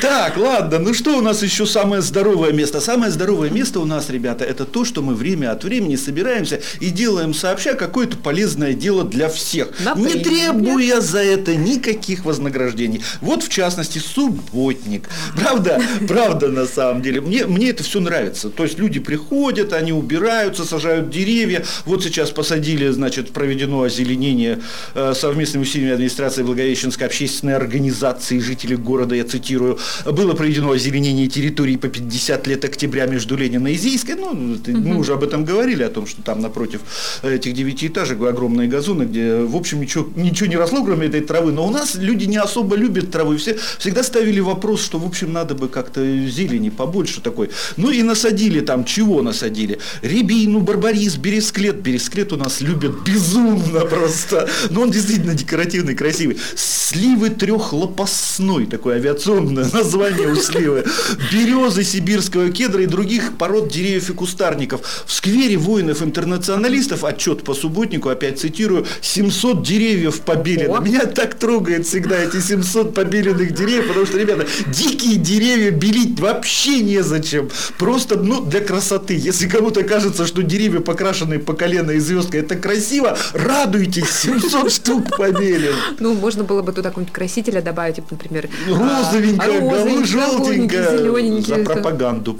Так, 0.00 0.36
ладно, 0.36 0.78
ну 0.78 0.94
что 0.94 1.18
у 1.18 1.20
нас 1.20 1.42
еще 1.42 1.66
самое 1.66 2.02
здоровое 2.02 2.52
место? 2.52 2.80
Самое 2.80 3.10
здоровое 3.10 3.50
место 3.50 3.80
у 3.80 3.84
нас, 3.84 4.10
ребята, 4.10 4.44
это 4.44 4.64
то, 4.64 4.84
что 4.84 5.02
мы 5.02 5.14
время 5.14 5.52
от 5.52 5.64
времени 5.64 5.96
собираемся 5.96 6.60
и 6.80 6.90
делаем 6.90 7.34
сообща 7.34 7.74
какое-то 7.74 8.16
полезное 8.16 8.74
дело 8.74 9.04
для 9.04 9.28
всех, 9.28 9.68
не 9.96 10.14
требуя 10.14 11.00
за 11.00 11.18
это 11.18 11.56
никаких 11.56 12.24
вознаграждений. 12.24 13.02
Вот, 13.20 13.42
в 13.42 13.48
частности, 13.48 13.98
субботник. 13.98 15.08
Правда? 15.36 15.80
Правда, 16.06 16.48
на 16.48 16.66
самом 16.66 17.02
деле. 17.02 17.20
Мне, 17.20 17.46
мне 17.46 17.70
это 17.70 17.82
все 17.82 18.00
нравится. 18.00 18.50
То 18.50 18.64
есть 18.64 18.78
люди 18.78 19.00
приходят, 19.00 19.72
они 19.72 19.87
они 19.88 19.92
убираются, 19.92 20.64
сажают 20.64 21.10
деревья. 21.10 21.64
Вот 21.86 22.02
сейчас 22.02 22.30
посадили, 22.30 22.88
значит, 22.88 23.30
проведено 23.30 23.82
озеленение 23.82 24.60
э, 24.94 25.14
совместными 25.14 25.62
усилиями 25.62 25.94
администрации 25.94 26.42
Благовещенской 26.42 27.06
общественной 27.06 27.56
организации 27.56 28.38
жителей 28.38 28.76
города, 28.76 29.14
я 29.14 29.24
цитирую, 29.24 29.78
было 30.04 30.34
проведено 30.34 30.72
озеленение 30.72 31.28
территории 31.28 31.76
по 31.76 31.88
50 31.88 32.46
лет 32.46 32.64
октября 32.64 33.06
между 33.06 33.36
Ленина 33.36 33.68
и 33.68 33.76
Зейской. 33.76 34.14
Ну, 34.14 34.58
мы 34.66 34.98
уже 34.98 35.14
об 35.14 35.24
этом 35.24 35.44
говорили, 35.44 35.82
о 35.82 35.88
том, 35.88 36.06
что 36.06 36.22
там 36.22 36.40
напротив 36.40 36.80
этих 37.22 37.54
девятиэтажек 37.54 38.20
огромные 38.20 38.68
газоны, 38.68 39.04
где, 39.04 39.40
в 39.40 39.56
общем, 39.56 39.80
ничего, 39.80 40.06
ничего 40.16 40.48
не 40.48 40.56
росло, 40.56 40.84
кроме 40.84 41.06
этой 41.06 41.20
травы. 41.20 41.52
Но 41.52 41.66
у 41.66 41.70
нас 41.70 41.94
люди 41.94 42.26
не 42.26 42.36
особо 42.36 42.76
любят 42.76 43.10
травы. 43.10 43.36
Все 43.38 43.56
всегда 43.78 44.02
ставили 44.02 44.40
вопрос, 44.40 44.84
что, 44.84 44.98
в 44.98 45.06
общем, 45.06 45.32
надо 45.32 45.54
бы 45.54 45.68
как-то 45.68 46.00
зелени 46.28 46.68
побольше 46.68 47.20
такой. 47.20 47.50
Ну 47.76 47.90
и 47.90 48.02
насадили 48.02 48.60
там, 48.60 48.84
чего 48.84 49.22
насадили? 49.22 49.77
Рябину, 50.02 50.60
барбарис, 50.60 51.16
бересклет. 51.16 51.76
Бересклет 51.76 52.32
у 52.32 52.36
нас 52.36 52.60
любят 52.60 53.02
безумно 53.04 53.80
просто. 53.80 54.48
Но 54.70 54.82
он 54.82 54.90
действительно 54.90 55.34
декоративный, 55.34 55.94
красивый. 55.94 56.38
Сливы 56.56 57.30
трехлопастной, 57.30 58.66
такое 58.66 58.96
авиационное 58.96 59.68
название 59.72 60.28
у 60.28 60.36
сливы. 60.36 60.84
Березы 61.32 61.84
сибирского 61.84 62.50
кедра 62.50 62.82
и 62.82 62.86
других 62.86 63.36
пород 63.36 63.70
деревьев 63.70 64.10
и 64.10 64.12
кустарников. 64.14 65.04
В 65.06 65.12
сквере 65.12 65.56
воинов-интернационалистов, 65.56 67.04
отчет 67.04 67.44
по 67.44 67.54
субботнику, 67.54 68.08
опять 68.08 68.38
цитирую, 68.38 68.86
700 69.00 69.62
деревьев 69.62 70.20
побелено. 70.20 70.78
Меня 70.80 71.06
так 71.06 71.34
трогает 71.34 71.86
всегда 71.86 72.18
эти 72.18 72.40
700 72.40 72.94
побеленных 72.94 73.54
деревьев, 73.54 73.88
потому 73.88 74.06
что, 74.06 74.18
ребята, 74.18 74.46
дикие 74.66 75.16
деревья 75.16 75.70
белить 75.70 76.18
вообще 76.18 76.80
незачем. 76.80 77.50
Просто, 77.78 78.16
ну, 78.18 78.40
для 78.40 78.60
красоты. 78.60 79.14
Если 79.14 79.48
кому 79.48 79.67
кому-то 79.68 79.84
кажется, 79.84 80.26
что 80.26 80.42
деревья, 80.42 80.80
покрашенные 80.80 81.38
по 81.38 81.52
колено 81.52 81.90
и 81.90 81.98
звездкой, 81.98 82.40
это 82.40 82.56
красиво, 82.56 83.18
радуйтесь, 83.34 84.10
700 84.10 84.72
штук 84.72 85.16
побелен. 85.16 85.74
Ну, 85.98 86.14
можно 86.14 86.42
было 86.42 86.62
бы 86.62 86.72
туда 86.72 86.88
какого-нибудь 86.88 87.12
красителя 87.12 87.60
добавить, 87.60 87.96
типа, 87.96 88.08
например... 88.12 88.48
Розовенькое, 88.66 89.58
а, 89.58 90.06
желтенькое. 90.06 91.42
За 91.42 91.56
пропаганду 91.64 92.34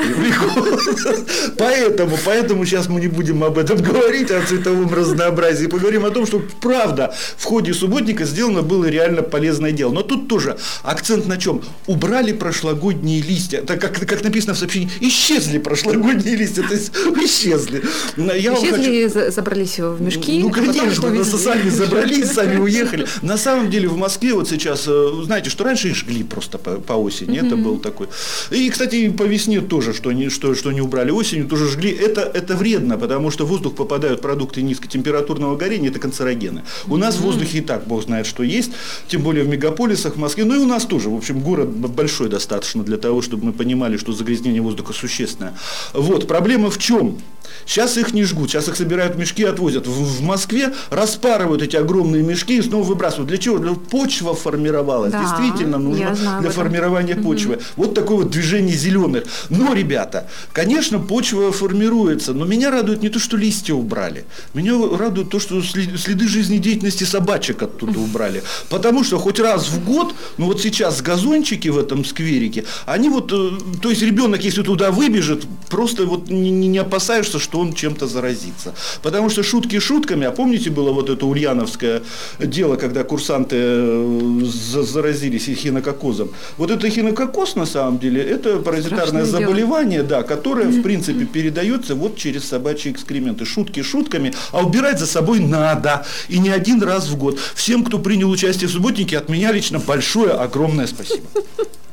Поэтому, 1.58 2.16
поэтому 2.25 2.64
сейчас 2.64 2.88
мы 2.88 3.00
не 3.00 3.08
будем 3.08 3.44
об 3.44 3.58
этом 3.58 3.76
говорить, 3.78 4.30
о 4.30 4.40
цветовом 4.40 4.92
разнообразии. 4.94 5.66
Поговорим 5.66 6.06
о 6.06 6.11
том, 6.11 6.26
что 6.26 6.42
правда 6.61 7.14
в 7.37 7.44
ходе 7.44 7.75
субботника 7.75 8.25
сделано 8.25 8.62
было 8.62 8.87
реально 8.87 9.23
полезное 9.23 9.73
дело. 9.73 9.92
Но 9.92 10.02
тут 10.02 10.28
тоже 10.28 10.56
акцент 10.82 11.26
на 11.26 11.37
чем? 11.37 11.62
Убрали 11.87 12.32
прошлогодние 12.32 13.20
листья. 13.20 13.61
Так 13.62 13.80
как, 13.80 13.94
как 14.06 14.25
написано 14.25 14.54
в 14.54 14.58
сообщении, 14.58 14.88
исчезли 15.00 15.58
прошлогодние 15.58 16.37
листья. 16.37 16.62
То 16.62 16.75
есть 16.75 16.92
исчезли. 17.25 17.82
Я 18.16 18.54
исчезли 18.54 18.70
хочу... 18.70 18.92
и 18.92 19.30
забрались 19.30 19.78
в 19.78 20.00
мешки. 20.00 20.40
Ну, 20.40 20.50
конечно, 20.50 21.25
сами 21.25 21.68
забрались, 21.68 22.32
сами 22.32 22.56
уехали. 22.60 23.06
На 23.22 23.37
самом 23.37 23.70
деле 23.70 23.88
в 23.88 23.96
Москве 23.96 24.34
вот 24.34 24.48
сейчас, 24.48 24.84
э, 24.87 25.10
знаете, 25.25 25.50
что 25.50 25.64
раньше 25.64 25.88
их 25.88 25.96
жгли 25.96 26.22
просто 26.22 26.58
по, 26.58 26.76
по 26.76 26.92
осени, 26.94 27.38
это 27.38 27.56
был 27.56 27.78
такой. 27.78 28.08
И, 28.50 28.68
кстати, 28.70 29.10
по 29.10 29.22
весне 29.22 29.60
тоже, 29.60 29.92
что 29.92 30.12
не, 30.12 30.28
что, 30.28 30.54
что 30.54 30.72
не 30.72 30.80
убрали 30.80 31.10
осенью, 31.10 31.46
тоже 31.46 31.68
жгли. 31.68 31.90
Это, 31.90 32.20
это 32.20 32.56
вредно, 32.56 32.98
потому 32.98 33.30
что 33.30 33.44
в 33.46 33.48
воздух 33.48 33.75
попадают 33.75 34.20
продукты 34.20 34.62
низкотемпературного 34.62 35.56
горения, 35.56 35.90
это 35.90 35.98
канцерогены. 35.98 36.62
У 36.87 36.96
нас 36.96 37.16
в 37.16 37.20
воздухе 37.20 37.58
и 37.58 37.60
так, 37.60 37.87
бог 37.87 38.04
знает, 38.04 38.26
что 38.26 38.42
есть, 38.42 38.72
тем 39.08 39.22
более 39.22 39.44
в 39.44 39.48
мегаполисах, 39.48 40.16
в 40.16 40.18
Москве, 40.18 40.44
ну 40.44 40.54
и 40.54 40.58
у 40.58 40.66
нас 40.66 40.84
тоже. 40.84 41.08
В 41.08 41.16
общем, 41.16 41.40
город 41.40 41.68
большой 41.68 42.28
достаточно 42.28 42.82
для 42.82 42.96
того, 42.96 43.22
чтобы 43.22 43.46
мы 43.46 43.52
понимали, 43.52 43.96
что 43.96 44.12
загрязнение 44.12 44.62
воздуха 44.62 44.92
существенное. 44.92 45.54
Вот, 45.92 46.26
проблема 46.26 46.70
в 46.70 46.78
чем? 46.78 46.97
room 46.98 47.22
Сейчас 47.66 47.96
их 47.96 48.12
не 48.12 48.24
жгут, 48.24 48.50
сейчас 48.50 48.68
их 48.68 48.76
собирают 48.76 49.16
в 49.16 49.18
мешки, 49.18 49.44
отвозят. 49.44 49.86
В, 49.86 50.18
в 50.18 50.22
Москве 50.22 50.72
распарывают 50.90 51.62
эти 51.62 51.76
огромные 51.76 52.22
мешки 52.22 52.58
и 52.58 52.62
снова 52.62 52.82
выбрасывают. 52.84 53.28
Для 53.28 53.38
чего? 53.38 53.58
Для 53.58 53.72
почва 53.74 54.34
формировалась. 54.34 55.12
Да, 55.12 55.20
Действительно 55.20 55.78
нужно 55.78 56.16
для 56.40 56.50
формирования 56.50 57.16
почвы. 57.16 57.54
Угу. 57.54 57.62
Вот 57.76 57.94
такое 57.94 58.18
вот 58.18 58.30
движение 58.30 58.76
зеленых. 58.76 59.24
Но, 59.48 59.74
ребята, 59.74 60.28
конечно, 60.52 60.98
почва 60.98 61.52
формируется, 61.52 62.32
но 62.32 62.44
меня 62.44 62.70
радует 62.70 63.02
не 63.02 63.08
то, 63.08 63.18
что 63.18 63.36
листья 63.36 63.74
убрали. 63.74 64.24
Меня 64.54 64.74
радует 64.96 65.30
то, 65.30 65.40
что 65.40 65.62
следы 65.62 66.28
жизнедеятельности 66.28 67.04
собачек 67.04 67.62
оттуда 67.62 67.98
убрали. 67.98 68.42
Потому 68.68 69.04
что 69.04 69.18
хоть 69.18 69.40
раз 69.40 69.68
в 69.68 69.84
год, 69.84 70.14
ну 70.36 70.46
вот 70.46 70.60
сейчас 70.60 71.02
газончики 71.02 71.68
в 71.68 71.78
этом 71.78 72.04
скверике, 72.04 72.64
они 72.86 73.08
вот, 73.08 73.32
э, 73.32 73.50
то 73.82 73.90
есть 73.90 74.02
ребенок, 74.02 74.42
если 74.42 74.62
туда 74.62 74.90
выбежит, 74.90 75.44
просто 75.68 76.04
вот 76.04 76.28
не, 76.28 76.50
не 76.50 76.78
опасаешься, 76.78 77.38
что 77.38 77.59
он 77.61 77.73
чем-то 77.73 78.07
заразится. 78.07 78.75
Потому 79.02 79.30
что 79.30 79.42
шутки 79.42 79.78
шутками, 79.78 80.26
а 80.26 80.30
помните 80.30 80.71
было 80.71 80.92
вот 80.92 81.11
это 81.11 81.26
ульяновское 81.26 82.02
дело, 82.38 82.76
когда 82.76 83.04
курсанты 83.04 83.57
э, 83.59 84.40
заразились 84.45 85.49
эхинококозом? 85.49 86.30
Вот 86.57 86.71
это 86.71 86.87
эхинококоз, 86.87 87.57
на 87.57 87.66
самом 87.66 87.99
деле, 87.99 88.23
это 88.23 88.59
паразитарное 88.59 89.25
Страшное 89.25 89.25
заболевание, 89.25 89.99
дело. 89.99 90.09
да, 90.09 90.23
которое, 90.23 90.68
в 90.68 90.83
принципе, 90.83 91.25
передается 91.25 91.95
вот 91.95 92.16
через 92.16 92.45
собачьи 92.45 92.92
экскременты. 92.92 93.45
Шутки 93.45 93.83
шутками, 93.83 94.35
а 94.52 94.64
убирать 94.64 94.99
за 94.99 95.07
собой 95.07 95.40
надо. 95.40 96.07
И 96.28 96.38
не 96.38 96.50
один 96.50 96.83
раз 96.83 97.09
в 97.09 97.16
год. 97.16 97.38
Всем, 97.54 97.85
кто 97.85 97.99
принял 97.99 98.30
участие 98.30 98.68
в 98.68 98.73
субботнике, 98.73 99.18
от 99.18 99.28
меня 99.28 99.52
лично 99.52 99.78
большое, 99.78 100.33
огромное 100.33 100.87
спасибо. 100.87 101.26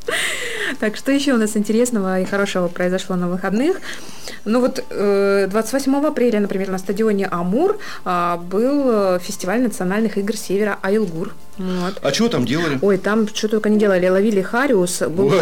Так, 0.79 0.96
что 0.96 1.12
еще 1.12 1.34
у 1.34 1.38
нас 1.38 1.58
интересного 1.58 2.22
и 2.22 2.25
хорошего 2.25 2.67
произошло 2.67 3.15
на 3.15 3.27
выходных? 3.27 3.82
Ну 4.44 4.60
вот 4.60 4.84
28 4.89 5.94
э, 5.94 6.08
апреля, 6.08 6.39
например, 6.39 6.70
на 6.70 6.77
стадионе 6.77 7.27
Амур 7.27 7.77
а, 8.03 8.38
был 8.38 9.20
фестиваль 9.20 9.62
национальных 9.62 10.17
игр 10.17 10.36
Севера 10.36 10.77
Айлгур. 10.82 11.34
Вот. 11.58 12.00
А 12.01 12.13
что 12.13 12.27
там 12.27 12.46
делали? 12.46 12.77
Ой, 12.82 12.98
там 12.98 13.27
что 13.27 13.48
только 13.48 13.70
не 13.70 13.79
делали. 13.79 14.08
Ловили 14.08 14.41
Хариус. 14.41 15.01
Был 15.01 15.29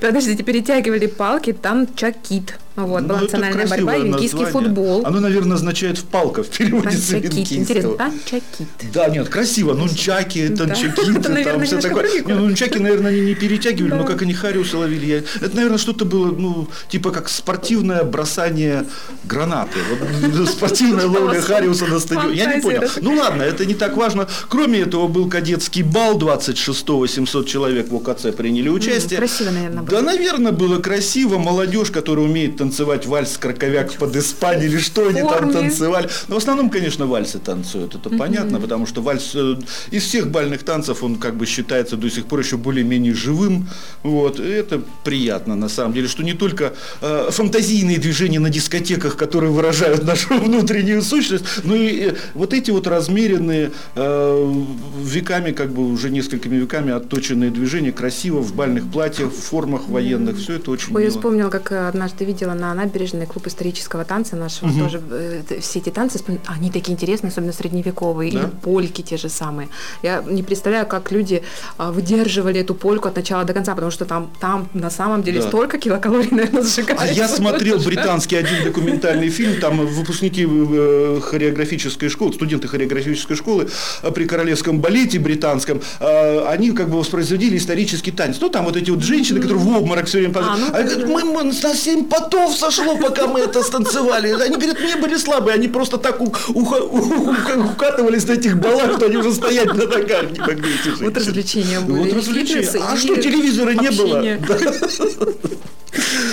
Подождите, 0.00 0.42
перетягивали 0.42 1.06
палки, 1.06 1.52
там 1.52 1.86
чакит. 1.94 2.58
Вот, 2.74 3.02
ну, 3.02 3.08
была 3.08 3.20
национальная 3.20 3.66
борьба, 3.66 3.92
олимпийский 3.92 4.44
футбол. 4.46 5.04
Оно, 5.04 5.20
наверное, 5.20 5.56
означает 5.56 5.98
в 5.98 6.04
палка 6.04 6.42
в 6.42 6.48
переводе 6.48 6.96
с 6.96 7.08
танчакит. 7.08 8.92
Да, 8.92 9.08
нет, 9.08 9.28
красиво. 9.28 9.74
Нунчаки, 9.74 10.48
танчакит, 10.48 11.22
там 11.22 11.62
все 11.64 11.80
такое. 11.80 12.22
Не, 12.22 12.34
нунчаки, 12.34 12.78
наверное, 12.78 13.12
не 13.20 13.34
перетягивали, 13.34 13.92
но 13.92 14.04
как 14.04 14.22
они 14.22 14.32
Хариуса 14.32 14.78
ловили. 14.78 15.24
Это, 15.40 15.54
наверное, 15.54 15.78
что-то 15.78 16.04
было, 16.04 16.30
ну, 16.30 16.68
типа 16.88 17.10
как 17.10 17.28
спортивное 17.28 18.04
бросание 18.04 18.86
гранаты. 19.24 19.78
Спортивная 20.46 21.06
ловля 21.06 21.40
Хариуса 21.40 21.86
на 21.86 22.00
стадионе. 22.00 22.36
Я 22.36 22.54
не 22.54 22.62
понял. 22.62 22.82
Ну 23.00 23.16
ладно, 23.16 23.42
это 23.42 23.66
не 23.66 23.74
так 23.74 23.96
важно. 23.96 24.28
Кроме 24.48 24.80
этого, 24.80 25.08
был 25.08 25.28
кадетский 25.28 25.82
бал 25.82 26.18
26-го, 26.18 27.06
700 27.06 27.46
человек 27.46 27.90
в 27.90 27.96
ОКЦ 27.96 28.34
приняли 28.36 28.68
участие. 28.68 29.18
Красиво, 29.18 29.50
наверное, 29.50 29.82
было. 29.82 30.00
Да, 30.00 30.02
наверное, 30.02 30.52
было 30.52 30.78
красиво. 30.78 31.38
Молодежь, 31.38 31.90
которая 31.90 32.24
умеет 32.24 32.61
танцевать 32.62 33.06
вальс 33.06 33.38
краковяк 33.38 33.92
под 33.94 34.14
Испанию 34.14 34.70
или 34.70 34.78
что 34.78 35.08
они 35.08 35.20
там 35.20 35.50
танцевали. 35.50 36.08
Но 36.28 36.36
в 36.36 36.38
основном, 36.38 36.70
конечно, 36.70 37.06
вальсы 37.06 37.40
танцуют, 37.40 37.96
это 37.96 38.08
понятно, 38.08 38.60
потому 38.60 38.86
что 38.86 39.02
вальс 39.02 39.32
э, 39.34 39.56
из 39.90 40.04
всех 40.04 40.30
бальных 40.30 40.62
танцев 40.62 41.02
он 41.02 41.16
как 41.16 41.34
бы 41.34 41.44
считается 41.44 41.96
до 41.96 42.08
сих 42.08 42.26
пор 42.26 42.38
еще 42.38 42.56
более-менее 42.56 43.14
живым. 43.14 43.68
Вот, 44.04 44.38
и 44.38 44.44
это 44.44 44.80
приятно 45.02 45.56
на 45.56 45.68
самом 45.68 45.92
деле, 45.92 46.06
что 46.06 46.22
не 46.22 46.34
только 46.34 46.72
э, 47.00 47.30
фантазийные 47.30 47.98
движения 47.98 48.38
на 48.38 48.48
дискотеках, 48.50 49.16
которые 49.16 49.50
выражают 49.50 50.04
нашу 50.04 50.38
внутреннюю 50.38 51.02
сущность, 51.02 51.44
но 51.64 51.74
и 51.74 52.10
э, 52.10 52.14
вот 52.34 52.54
эти 52.54 52.70
вот 52.70 52.86
размеренные 52.86 53.72
э, 53.96 54.54
веками, 55.02 55.50
как 55.50 55.72
бы 55.72 55.92
уже 55.92 56.10
несколькими 56.10 56.56
веками 56.56 56.92
отточенные 56.92 57.50
движения, 57.50 57.90
красиво 57.90 58.38
в 58.40 58.54
бальных 58.54 58.88
платьях, 58.88 59.32
в 59.32 59.40
формах 59.40 59.88
военных, 59.88 60.38
все 60.38 60.54
это 60.54 60.70
очень 60.70 60.94
Ой, 60.94 61.02
мило. 61.02 61.02
Я 61.02 61.10
вспомнила, 61.10 61.50
как 61.50 61.72
однажды 61.72 62.24
видела 62.24 62.51
ездила 62.52 62.54
на 62.54 62.74
набережной 62.74 63.26
клуб 63.26 63.46
исторического 63.46 64.04
танца 64.04 64.36
нашего 64.36 64.70
угу. 64.70 64.80
тоже. 64.80 65.00
Э, 65.10 65.42
все 65.60 65.78
эти 65.78 65.90
танцы, 65.90 66.20
они 66.46 66.70
такие 66.70 66.92
интересные, 66.92 67.30
особенно 67.30 67.52
средневековые, 67.52 68.32
да? 68.32 68.38
или 68.38 68.46
польки 68.62 69.02
те 69.02 69.16
же 69.16 69.28
самые. 69.28 69.68
Я 70.02 70.22
не 70.26 70.42
представляю, 70.42 70.86
как 70.86 71.12
люди 71.12 71.42
а, 71.78 71.90
выдерживали 71.92 72.60
эту 72.60 72.74
польку 72.74 73.08
от 73.08 73.16
начала 73.16 73.44
до 73.44 73.52
конца, 73.52 73.74
потому 73.74 73.90
что 73.90 74.04
там, 74.04 74.30
там 74.40 74.68
на 74.74 74.90
самом 74.90 75.22
деле 75.22 75.40
да. 75.40 75.48
столько 75.48 75.78
килокалорий, 75.78 76.30
наверное, 76.30 76.62
сжигается. 76.62 77.04
А 77.04 77.06
я 77.06 77.28
смотрел 77.28 77.78
британский 77.84 78.36
один 78.36 78.64
документальный 78.64 79.28
фильм, 79.28 79.60
там 79.60 79.86
выпускники 79.86 80.46
э, 80.48 81.20
хореографической 81.22 82.08
школы, 82.08 82.32
студенты 82.32 82.68
хореографической 82.68 83.36
школы 83.36 83.68
при 84.14 84.26
королевском 84.26 84.80
балете 84.80 85.18
британском, 85.18 85.80
а, 86.00 86.48
они 86.48 86.72
как 86.72 86.88
бы 86.88 86.98
воспроизводили 86.98 87.56
исторический 87.56 88.10
танец. 88.10 88.38
Ну, 88.40 88.48
там 88.48 88.64
вот 88.64 88.76
эти 88.76 88.90
вот 88.90 89.02
женщины, 89.02 89.40
которые 89.40 89.58
в 89.58 89.76
обморок 89.76 90.06
все 90.06 90.18
время. 90.18 90.32
А, 90.36 90.56
ну, 90.56 90.66
а, 90.72 91.06
мы, 91.06 91.24
мы 91.24 91.42
на 91.44 91.74
7 91.74 92.04
потом 92.04 92.41
потов 92.42 92.56
сошло, 92.56 92.96
пока 92.96 93.26
мы 93.26 93.40
это 93.40 93.62
станцевали. 93.62 94.30
Они 94.30 94.56
говорят, 94.56 94.78
мы 94.80 94.96
были 95.00 95.16
слабые, 95.16 95.54
они 95.54 95.68
просто 95.68 95.98
так 95.98 96.20
укатывались 96.20 98.26
на 98.26 98.32
этих 98.32 98.58
балах, 98.58 98.96
что 98.96 99.06
они 99.06 99.16
уже 99.16 99.32
стоять 99.32 99.66
на 99.66 99.86
ногах 99.86 100.30
не 100.30 100.40
могли. 100.40 100.72
Вот 101.00 101.16
развлечения 101.16 101.80
были. 101.80 101.98
Вот 101.98 102.12
развлечения. 102.12 102.68
А 102.80 102.96
что, 102.96 103.16
телевизора 103.16 103.72
не 103.72 103.90
было? 103.90 104.22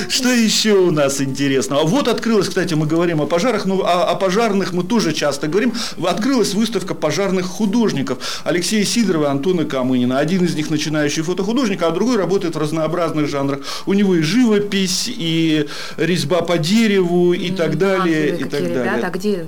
Что 0.08 0.32
еще 0.32 0.74
у 0.74 0.92
нас 0.92 1.22
интересного? 1.22 1.86
Вот 1.86 2.08
открылась, 2.08 2.48
кстати, 2.48 2.74
мы 2.74 2.86
говорим 2.86 3.22
о 3.22 3.26
пожарах, 3.26 3.66
но 3.66 3.82
о, 3.82 4.10
о 4.10 4.16
пожарных 4.16 4.74
мы 4.74 4.84
тоже 4.84 5.14
часто 5.14 5.48
говорим. 5.48 5.74
Открылась 6.06 6.54
выставка 6.54 6.96
пожарных 6.96 7.46
художников 7.46 8.42
Алексея 8.46 8.86
Сидорова 8.86 9.26
и 9.26 9.28
Антона 9.28 9.66
Камынина. 9.66 10.20
Один 10.20 10.46
из 10.46 10.56
них 10.56 10.70
начинающий 10.70 11.24
фотохудожник, 11.24 11.82
а 11.84 11.92
другой 11.92 12.18
работает 12.18 12.56
в 12.56 12.60
разнообразных 12.60 13.28
жанрах. 13.28 13.60
У 13.86 13.94
него 13.94 14.16
и 14.16 14.22
живопись, 14.22 15.06
и 15.08 15.68
резьба 15.98 16.42
по 16.42 16.58
дереву, 16.58 17.34
и 17.34 17.52
так 17.52 17.78
далее, 17.78 18.38
и 18.38 18.44
так 18.44 18.52
далее. 18.52 18.70
Ребята, 18.70 19.08
а 19.08 19.10
где 19.10 19.48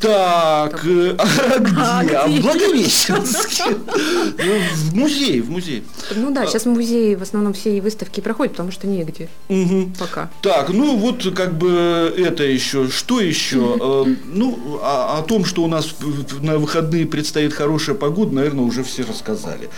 Так, 0.00 0.84
э, 0.86 1.16
а 1.18 2.04
где? 2.04 2.16
А 2.16 2.26
в 2.26 2.40
Благовещенске. 2.40 3.64
Ну, 4.44 4.58
в 4.74 4.94
музее, 4.94 5.42
в 5.42 5.50
музее. 5.50 5.82
Ну 6.14 6.30
да, 6.32 6.46
сейчас 6.46 6.64
музеи 6.64 7.14
в 7.14 7.22
основном 7.22 7.52
все 7.52 7.80
выставки 7.80 8.20
проходят, 8.20 8.52
потому 8.52 8.72
что 8.72 8.86
негде. 8.86 9.28
Угу. 9.52 9.90
Пока. 9.98 10.30
Так, 10.40 10.70
ну 10.70 10.96
вот 10.96 11.26
как 11.34 11.58
бы 11.58 12.14
это 12.16 12.44
еще. 12.44 12.88
Что 12.88 13.20
еще? 13.20 13.58
Угу. 13.58 14.08
Ну, 14.32 14.80
о, 14.82 15.18
о 15.18 15.22
том, 15.22 15.44
что 15.44 15.62
у 15.62 15.68
нас 15.68 15.94
на 16.40 16.58
выходные 16.58 17.06
предстоит 17.06 17.52
хорошая 17.52 17.94
погода, 17.94 18.34
наверное, 18.34 18.64
уже 18.64 18.82
все 18.82 19.02
рассказали. 19.02 19.68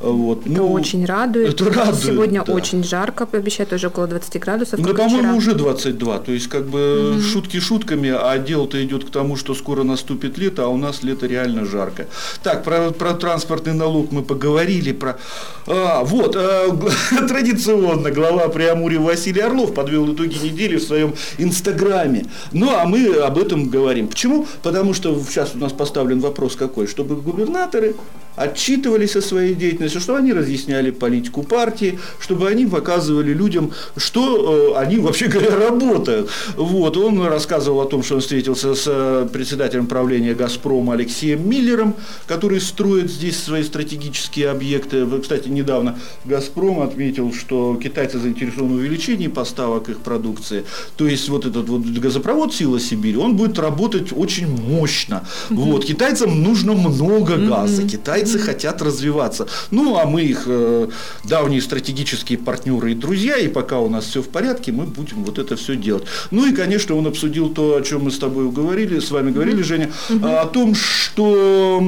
Вот. 0.00 0.46
Это 0.46 0.50
ну, 0.50 0.72
очень 0.72 1.04
радует. 1.04 1.54
Это 1.54 1.64
радует 1.72 2.04
Сегодня 2.04 2.44
да. 2.44 2.52
очень 2.52 2.84
жарко, 2.84 3.26
обещают 3.30 3.72
уже 3.72 3.88
около 3.88 4.06
20 4.06 4.40
градусов. 4.40 4.80
Ну, 4.80 4.94
по-моему, 4.94 5.36
уже 5.36 5.54
22. 5.54 6.18
То 6.18 6.32
есть, 6.32 6.48
как 6.48 6.66
бы 6.66 7.12
угу. 7.12 7.20
шутки 7.20 7.58
шутками, 7.58 8.10
а 8.10 8.38
дело-то 8.38 8.82
идет 8.84 9.04
к 9.04 9.10
тому, 9.10 9.36
что 9.36 9.54
скоро 9.54 9.82
наступит 9.82 10.38
лето, 10.38 10.64
а 10.64 10.68
у 10.68 10.76
нас 10.76 11.02
лето 11.02 11.26
реально 11.26 11.64
жарко. 11.64 12.06
Так, 12.42 12.62
про, 12.62 12.90
про 12.90 13.14
транспортный 13.14 13.74
налог 13.74 14.12
мы 14.12 14.22
поговорили. 14.22 14.92
Про... 14.92 15.18
А, 15.66 16.04
вот, 16.04 16.36
а, 16.36 16.68
традиционно 17.28 18.10
глава 18.10 18.48
при 18.48 18.64
Амуре 18.64 18.98
Василий 18.98 19.40
Орлов 19.40 19.74
подвел 19.74 20.12
итоги 20.12 20.38
недели 20.38 20.76
в 20.76 20.82
своем 20.82 21.14
инстаграме. 21.38 22.26
Ну, 22.52 22.70
а 22.74 22.84
мы 22.84 23.14
об 23.14 23.38
этом 23.38 23.68
говорим. 23.68 24.08
Почему? 24.08 24.46
Потому 24.62 24.94
что 24.94 25.20
сейчас 25.28 25.54
у 25.54 25.58
нас 25.58 25.72
поставлен 25.72 26.20
вопрос 26.20 26.54
какой, 26.54 26.86
чтобы 26.86 27.16
губернаторы 27.16 27.94
отчитывались 28.38 29.16
о 29.16 29.22
своей 29.22 29.54
деятельности, 29.54 29.98
чтобы 29.98 30.18
они 30.18 30.32
разъясняли 30.32 30.90
политику 30.90 31.42
партии, 31.42 31.98
чтобы 32.20 32.48
они 32.48 32.66
показывали 32.66 33.32
людям, 33.32 33.72
что 33.96 34.74
э, 34.74 34.80
они, 34.80 34.98
вообще 34.98 35.26
говоря, 35.26 35.56
работают. 35.56 36.30
Вот. 36.56 36.96
Он 36.96 37.22
рассказывал 37.26 37.80
о 37.80 37.86
том, 37.86 38.02
что 38.02 38.14
он 38.16 38.20
встретился 38.20 38.74
с 38.74 38.84
э, 38.86 39.28
председателем 39.32 39.86
правления 39.86 40.34
«Газпрома» 40.34 40.94
Алексеем 40.94 41.48
Миллером, 41.48 41.94
который 42.26 42.60
строит 42.60 43.10
здесь 43.10 43.42
свои 43.42 43.62
стратегические 43.62 44.50
объекты. 44.50 45.06
Кстати, 45.20 45.48
недавно 45.48 45.98
«Газпром» 46.24 46.80
отметил, 46.80 47.32
что 47.32 47.78
китайцы 47.82 48.18
заинтересованы 48.18 48.74
в 48.74 48.78
увеличении 48.78 49.28
поставок 49.28 49.88
их 49.88 49.98
продукции. 49.98 50.64
То 50.96 51.06
есть, 51.06 51.28
вот 51.28 51.46
этот 51.46 51.68
вот 51.68 51.82
газопровод 51.82 52.54
«Сила 52.54 52.78
Сибири», 52.78 53.16
он 53.16 53.36
будет 53.36 53.58
работать 53.58 54.12
очень 54.12 54.46
мощно. 54.46 55.26
Вот. 55.50 55.84
Китайцам 55.84 56.42
нужно 56.42 56.74
много 56.74 57.36
газа, 57.36 57.82
китайцы 57.86 58.27
хотят 58.36 58.82
развиваться. 58.82 59.46
Ну, 59.70 59.96
а 59.96 60.04
мы 60.04 60.22
их 60.22 60.42
э, 60.46 60.88
давние 61.24 61.62
стратегические 61.62 62.38
партнеры 62.38 62.92
и 62.92 62.94
друзья, 62.94 63.36
и 63.38 63.48
пока 63.48 63.78
у 63.78 63.88
нас 63.88 64.06
все 64.06 64.22
в 64.22 64.28
порядке, 64.28 64.72
мы 64.72 64.84
будем 64.84 65.24
вот 65.24 65.38
это 65.38 65.56
все 65.56 65.76
делать. 65.76 66.04
Ну 66.30 66.46
и, 66.46 66.54
конечно, 66.54 66.94
он 66.96 67.06
обсудил 67.06 67.48
то, 67.50 67.76
о 67.76 67.82
чем 67.82 68.02
мы 68.02 68.10
с 68.10 68.18
тобой 68.18 68.50
говорили, 68.50 68.98
с 68.98 69.10
вами 69.10 69.30
говорили, 69.30 69.62
Женя, 69.62 69.90
о 70.22 70.46
том, 70.46 70.74
что 70.74 71.82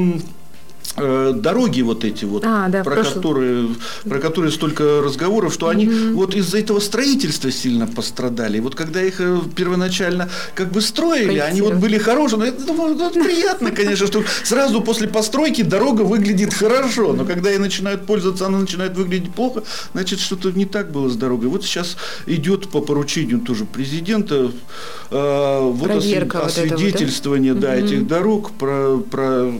дороги 0.96 1.82
вот 1.82 2.04
эти 2.04 2.24
вот, 2.24 2.42
а, 2.44 2.68
да, 2.68 2.82
про, 2.82 3.02
которые, 3.04 3.68
про 4.04 4.18
которые 4.18 4.52
столько 4.52 5.00
разговоров, 5.02 5.54
что 5.54 5.68
они 5.68 5.88
угу. 5.88 6.16
вот 6.16 6.34
из-за 6.34 6.58
этого 6.58 6.80
строительства 6.80 7.50
сильно 7.50 7.86
пострадали. 7.86 8.58
Вот 8.60 8.74
когда 8.74 9.02
их 9.02 9.20
э, 9.20 9.38
первоначально 9.54 10.28
как 10.54 10.72
бы 10.72 10.80
строили, 10.80 11.38
они 11.38 11.62
вот 11.62 11.74
были 11.74 11.98
хорошие, 11.98 12.38
но 12.38 12.44
это, 12.44 12.72
ну, 12.72 12.94
это 12.94 13.20
приятно, 13.22 13.70
конечно, 13.70 14.06
что 14.06 14.24
сразу 14.44 14.80
после 14.80 15.08
постройки 15.08 15.62
дорога 15.62 16.02
выглядит 16.02 16.52
хорошо, 16.52 17.12
но 17.12 17.24
когда 17.24 17.50
ей 17.50 17.58
начинают 17.58 18.06
пользоваться, 18.06 18.46
она 18.46 18.58
начинает 18.58 18.96
выглядеть 18.96 19.32
плохо, 19.32 19.62
значит, 19.92 20.18
что-то 20.18 20.50
не 20.50 20.64
так 20.64 20.90
было 20.90 21.08
с 21.08 21.16
дорогой. 21.16 21.48
Вот 21.48 21.64
сейчас 21.64 21.96
идет 22.26 22.68
по 22.68 22.80
поручению 22.80 23.40
тоже 23.40 23.64
президента 23.64 24.50
э, 25.10 25.58
вот 25.60 25.88
Проверка 25.88 26.40
освидетельствование 26.40 27.52
вот 27.52 27.62
да, 27.62 27.74
угу. 27.74 27.84
этих 27.84 28.06
дорог, 28.06 28.50
про, 28.52 28.98
про, 28.98 29.52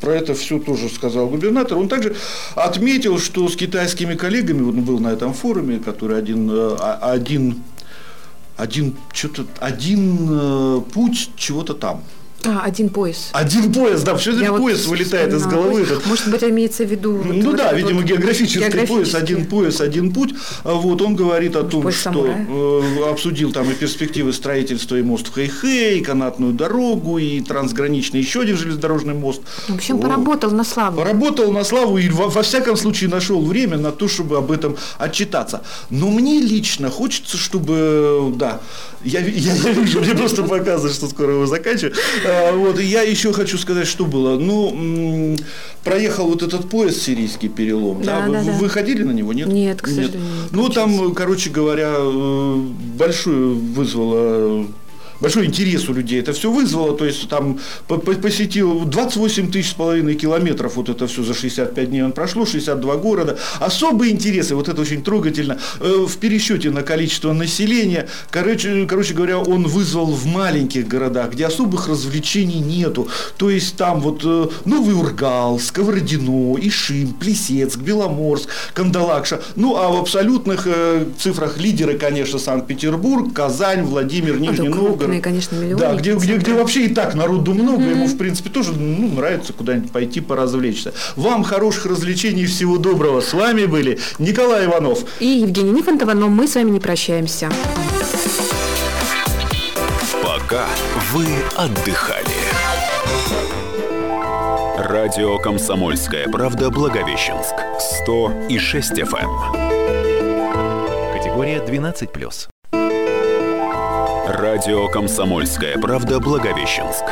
про 0.00 0.14
это 0.14 0.34
все 0.34 0.59
тоже 0.60 0.88
сказал 0.88 1.28
губернатор, 1.28 1.78
он 1.78 1.88
также 1.88 2.14
отметил, 2.54 3.18
что 3.18 3.48
с 3.48 3.56
китайскими 3.56 4.14
коллегами, 4.14 4.62
он 4.62 4.82
был 4.82 5.00
на 5.00 5.08
этом 5.08 5.34
форуме, 5.34 5.78
который 5.78 6.18
один, 6.18 6.50
э, 6.50 6.76
один, 7.00 7.62
один, 8.56 8.96
что-то, 9.12 9.44
один 9.58 10.28
э, 10.30 10.80
путь 10.92 11.30
чего-то 11.36 11.74
там– 11.74 12.02
а, 12.44 12.62
один 12.64 12.88
пояс. 12.88 13.30
Один 13.32 13.72
пояс, 13.72 14.02
да, 14.02 14.16
все 14.16 14.32
этот 14.32 14.56
пояс 14.56 14.86
вот 14.86 14.96
вылетает 14.96 15.32
из 15.32 15.46
головы. 15.46 15.82
Этот. 15.82 16.06
Может 16.06 16.30
быть, 16.30 16.42
имеется 16.42 16.84
в 16.84 16.90
виду... 16.90 17.20
Ну 17.22 17.50
вот 17.50 17.56
да, 17.56 17.72
видимо, 17.72 18.00
вот 18.00 18.04
географический, 18.04 18.60
географический 18.60 18.96
пояс, 18.96 19.14
один 19.14 19.46
пояс, 19.46 19.80
один 19.80 20.12
путь. 20.12 20.34
А 20.64 20.74
вот 20.74 21.02
он 21.02 21.16
говорит 21.16 21.56
о 21.56 21.64
том, 21.64 21.90
что 21.92 22.26
э, 22.26 23.10
обсудил 23.10 23.52
там 23.52 23.70
и 23.70 23.74
перспективы 23.74 24.32
строительства 24.32 24.96
и 24.96 25.02
мост 25.02 25.28
в 25.28 25.32
Хэйхэй, 25.32 25.98
и 25.98 26.02
канатную 26.02 26.52
дорогу, 26.54 27.18
и 27.18 27.40
трансграничный 27.40 28.20
еще 28.20 28.40
один 28.40 28.56
железнодорожный 28.56 29.14
мост. 29.14 29.42
В 29.68 29.74
общем, 29.74 29.96
вот. 29.96 30.02
поработал 30.02 30.50
на 30.50 30.64
славу. 30.64 30.96
Поработал 30.96 31.52
на 31.52 31.64
славу 31.64 31.98
и 31.98 32.08
во, 32.08 32.28
во 32.28 32.42
всяком 32.42 32.76
случае 32.76 33.10
нашел 33.10 33.44
время 33.44 33.76
на 33.76 33.92
то, 33.92 34.08
чтобы 34.08 34.38
об 34.38 34.50
этом 34.50 34.76
отчитаться. 34.98 35.62
Но 35.90 36.08
мне 36.08 36.40
лично 36.40 36.90
хочется, 36.90 37.36
чтобы, 37.36 38.32
да, 38.36 38.60
я, 39.04 39.20
я, 39.20 39.54
я 39.54 39.72
вижу, 39.72 40.00
мне 40.00 40.14
просто 40.14 40.42
показывают, 40.42 40.94
что 40.94 41.06
скоро 41.08 41.32
его 41.32 41.46
заканчиваю. 41.46 41.94
А, 42.30 42.52
вот, 42.52 42.78
и 42.78 42.84
я 42.84 43.02
еще 43.02 43.32
хочу 43.32 43.58
сказать, 43.58 43.86
что 43.86 44.04
было. 44.04 44.38
Ну, 44.38 45.36
проехал 45.84 46.28
вот 46.28 46.42
этот 46.42 46.68
поезд 46.68 47.02
сирийский 47.02 47.48
перелом. 47.48 48.02
Да, 48.02 48.26
да? 48.26 48.42
Да, 48.42 48.52
вы, 48.52 48.66
да. 48.66 48.68
ходили 48.68 49.02
на 49.02 49.12
него, 49.12 49.32
нет? 49.32 49.48
Нет, 49.48 49.82
к 49.82 49.88
сожалению. 49.88 50.20
Нет. 50.20 50.52
Ну, 50.52 50.68
там, 50.68 51.14
короче 51.14 51.50
говоря, 51.50 51.92
э, 51.96 52.56
большое 52.96 53.54
вызвало 53.54 54.66
большой 55.20 55.46
интерес 55.46 55.88
у 55.88 55.94
людей. 55.94 56.20
Это 56.20 56.32
все 56.32 56.50
вызвало, 56.50 56.96
то 56.96 57.04
есть 57.04 57.28
там 57.28 57.58
посетил 57.86 58.84
28 58.84 59.50
тысяч 59.50 59.70
с 59.70 59.74
половиной 59.74 60.14
километров, 60.14 60.76
вот 60.76 60.88
это 60.88 61.06
все 61.06 61.22
за 61.22 61.34
65 61.34 61.90
дней 61.90 62.02
он 62.02 62.12
прошло, 62.12 62.46
62 62.46 62.96
города, 62.96 63.38
особые 63.58 64.12
интересы, 64.12 64.54
вот 64.54 64.68
это 64.68 64.80
очень 64.80 65.02
трогательно, 65.02 65.58
э, 65.80 66.06
в 66.06 66.16
пересчете 66.16 66.70
на 66.70 66.82
количество 66.82 67.32
населения, 67.32 68.08
короче, 68.30 68.86
короче 68.86 69.14
говоря, 69.14 69.38
он 69.38 69.64
вызвал 69.64 70.06
в 70.06 70.26
маленьких 70.26 70.86
городах, 70.88 71.32
где 71.32 71.46
особых 71.46 71.88
развлечений 71.88 72.60
нету, 72.60 73.08
то 73.36 73.50
есть 73.50 73.76
там 73.76 74.00
вот 74.00 74.22
э, 74.24 74.48
Новый 74.64 74.94
Ургал, 74.94 75.58
Сковородино, 75.58 76.56
Ишим, 76.60 77.12
Плесецк, 77.14 77.78
Беломорск, 77.78 78.48
Кандалакша, 78.74 79.40
ну 79.56 79.76
а 79.76 79.90
в 79.90 80.00
абсолютных 80.00 80.66
э, 80.66 81.04
цифрах 81.18 81.58
лидеры, 81.58 81.98
конечно, 81.98 82.38
Санкт-Петербург, 82.38 83.32
Казань, 83.32 83.82
Владимир, 83.82 84.38
Нижний 84.38 84.68
Новгород, 84.68 85.09
крупные, 85.10 85.20
конечно, 85.20 85.56
миллионы. 85.56 85.80
Да, 85.80 85.94
где, 85.94 86.14
где, 86.14 86.36
где 86.36 86.54
вообще 86.54 86.86
и 86.86 86.94
так 86.94 87.14
народу 87.14 87.54
много, 87.54 87.82
mm-hmm. 87.82 87.90
ему, 87.90 88.06
в 88.06 88.16
принципе, 88.16 88.50
тоже 88.50 88.72
ну, 88.72 89.08
нравится 89.08 89.52
куда-нибудь 89.52 89.90
пойти 89.90 90.20
поразвлечься. 90.20 90.92
Вам 91.16 91.42
хороших 91.44 91.86
развлечений 91.86 92.42
и 92.42 92.46
всего 92.46 92.78
доброго. 92.78 93.20
С 93.20 93.32
вами 93.32 93.66
были 93.66 93.98
Николай 94.18 94.66
Иванов. 94.66 95.04
И 95.20 95.26
Евгений 95.26 95.72
Нифонтова, 95.72 96.14
но 96.14 96.28
мы 96.28 96.46
с 96.46 96.54
вами 96.54 96.70
не 96.70 96.80
прощаемся. 96.80 97.50
Пока 100.22 100.66
вы 101.12 101.26
отдыхали. 101.56 102.26
Радио 104.78 105.38
«Комсомольская 105.38 106.26
правда» 106.28 106.70
Благовещенск. 106.70 107.54
100 108.02 108.46
и 108.48 108.58
6 108.58 108.92
FM. 108.92 109.28
Категория 111.12 111.58
12+. 111.58 112.50
Радио 114.30 114.86
«Комсомольская 114.86 115.76
правда» 115.76 116.20
Благовещенск. 116.20 117.02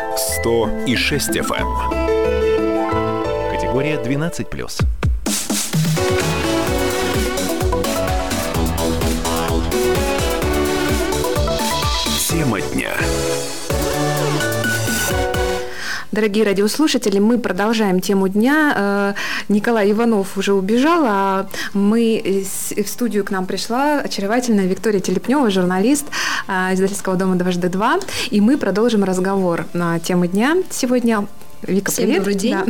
100 0.41 0.85
и 0.87 0.95
6 0.95 1.31
FM. 1.31 1.67
Эм. 1.91 3.51
Категория 3.51 3.97
12+. 3.97 4.98
Дорогие 16.19 16.45
радиослушатели, 16.45 17.21
мы 17.21 17.39
продолжаем 17.39 18.01
тему 18.01 18.27
дня. 18.27 18.75
Э, 18.77 19.15
Николай 19.49 19.93
Иванов 19.93 20.37
уже 20.37 20.53
убежал, 20.53 21.05
а 21.07 21.47
мы 21.75 22.45
в 22.77 22.89
студию 22.89 23.23
к 23.25 23.31
нам 23.31 23.47
пришла 23.47 24.01
очаровательная 24.01 24.67
Виктория 24.67 24.99
Телепнева, 24.99 25.49
журналист 25.49 26.07
э, 26.49 26.75
издательского 26.75 27.15
дома 27.15 27.37
«Дважды 27.37 27.69
два», 27.69 28.01
и 28.31 28.41
мы 28.41 28.59
продолжим 28.59 29.05
разговор 29.05 29.67
на 29.75 30.01
тему 30.01 30.27
дня 30.27 30.57
сегодня 30.71 31.29
Вика, 31.63 31.91
Всем 31.91 32.05
привет. 32.05 32.19
добрый 32.19 32.35
день. 32.37 32.55
Да. 32.55 32.65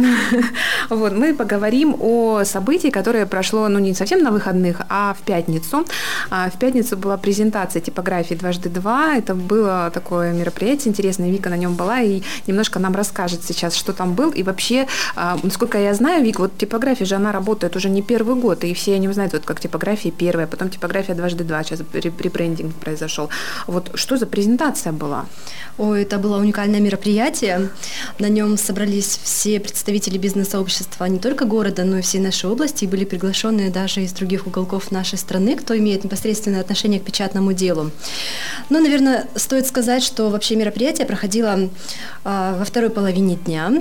вот, 0.88 1.12
мы 1.12 1.34
поговорим 1.34 1.94
о 2.00 2.42
событии, 2.44 2.88
которое 2.88 3.26
прошло, 3.26 3.68
ну, 3.68 3.78
не 3.78 3.92
совсем 3.92 4.22
на 4.22 4.30
выходных, 4.30 4.80
а 4.88 5.14
в 5.14 5.22
пятницу. 5.24 5.84
А, 6.30 6.48
в 6.48 6.58
пятницу 6.58 6.96
была 6.96 7.18
презентация 7.18 7.82
типографии 7.82 8.34
«Дважды 8.34 8.70
два». 8.70 9.14
Это 9.14 9.34
было 9.34 9.90
такое 9.92 10.32
мероприятие 10.32 10.90
интересное. 10.90 11.30
Вика 11.30 11.50
на 11.50 11.58
нем 11.58 11.74
была 11.74 12.00
и 12.00 12.22
немножко 12.46 12.78
нам 12.78 12.94
расскажет 12.94 13.44
сейчас, 13.44 13.74
что 13.74 13.92
там 13.92 14.14
был. 14.14 14.30
И 14.30 14.42
вообще, 14.42 14.86
а, 15.14 15.38
насколько 15.42 15.78
я 15.78 15.92
знаю, 15.92 16.24
Вика, 16.24 16.40
вот 16.40 16.56
типография 16.56 17.04
же, 17.04 17.16
она 17.16 17.30
работает 17.30 17.76
уже 17.76 17.90
не 17.90 18.00
первый 18.00 18.36
год, 18.36 18.64
и 18.64 18.72
все 18.72 18.94
они 18.94 19.08
знают, 19.08 19.34
вот 19.34 19.44
как 19.44 19.60
типография 19.60 20.10
первая, 20.10 20.46
потом 20.46 20.70
типография 20.70 21.14
«Дважды 21.14 21.44
два», 21.44 21.62
сейчас 21.62 21.80
ребрендинг 21.92 22.74
произошел. 22.76 23.28
Вот 23.66 23.90
что 23.94 24.16
за 24.16 24.26
презентация 24.26 24.92
была? 24.92 25.26
Ой, 25.76 26.02
это 26.02 26.18
было 26.18 26.38
уникальное 26.38 26.80
мероприятие. 26.80 27.68
На 28.18 28.28
нем 28.28 28.56
собрались 28.56 28.77
все 28.86 29.60
представители 29.60 30.18
бизнес-сообщества 30.18 31.04
не 31.06 31.18
только 31.18 31.44
города, 31.44 31.84
но 31.84 31.98
и 31.98 32.02
всей 32.02 32.20
нашей 32.20 32.50
области, 32.50 32.84
и 32.84 32.86
были 32.86 33.04
приглашены 33.04 33.70
даже 33.70 34.02
из 34.02 34.12
других 34.12 34.46
уголков 34.46 34.90
нашей 34.90 35.18
страны, 35.18 35.56
кто 35.56 35.76
имеет 35.76 36.04
непосредственное 36.04 36.60
отношение 36.60 37.00
к 37.00 37.04
печатному 37.04 37.52
делу. 37.52 37.90
Ну, 38.70 38.80
наверное, 38.80 39.26
стоит 39.34 39.66
сказать, 39.66 40.02
что 40.02 40.30
вообще 40.30 40.56
мероприятие 40.56 41.06
проходило 41.06 41.70
а, 42.24 42.58
во 42.58 42.64
второй 42.64 42.90
половине 42.90 43.36
дня 43.36 43.72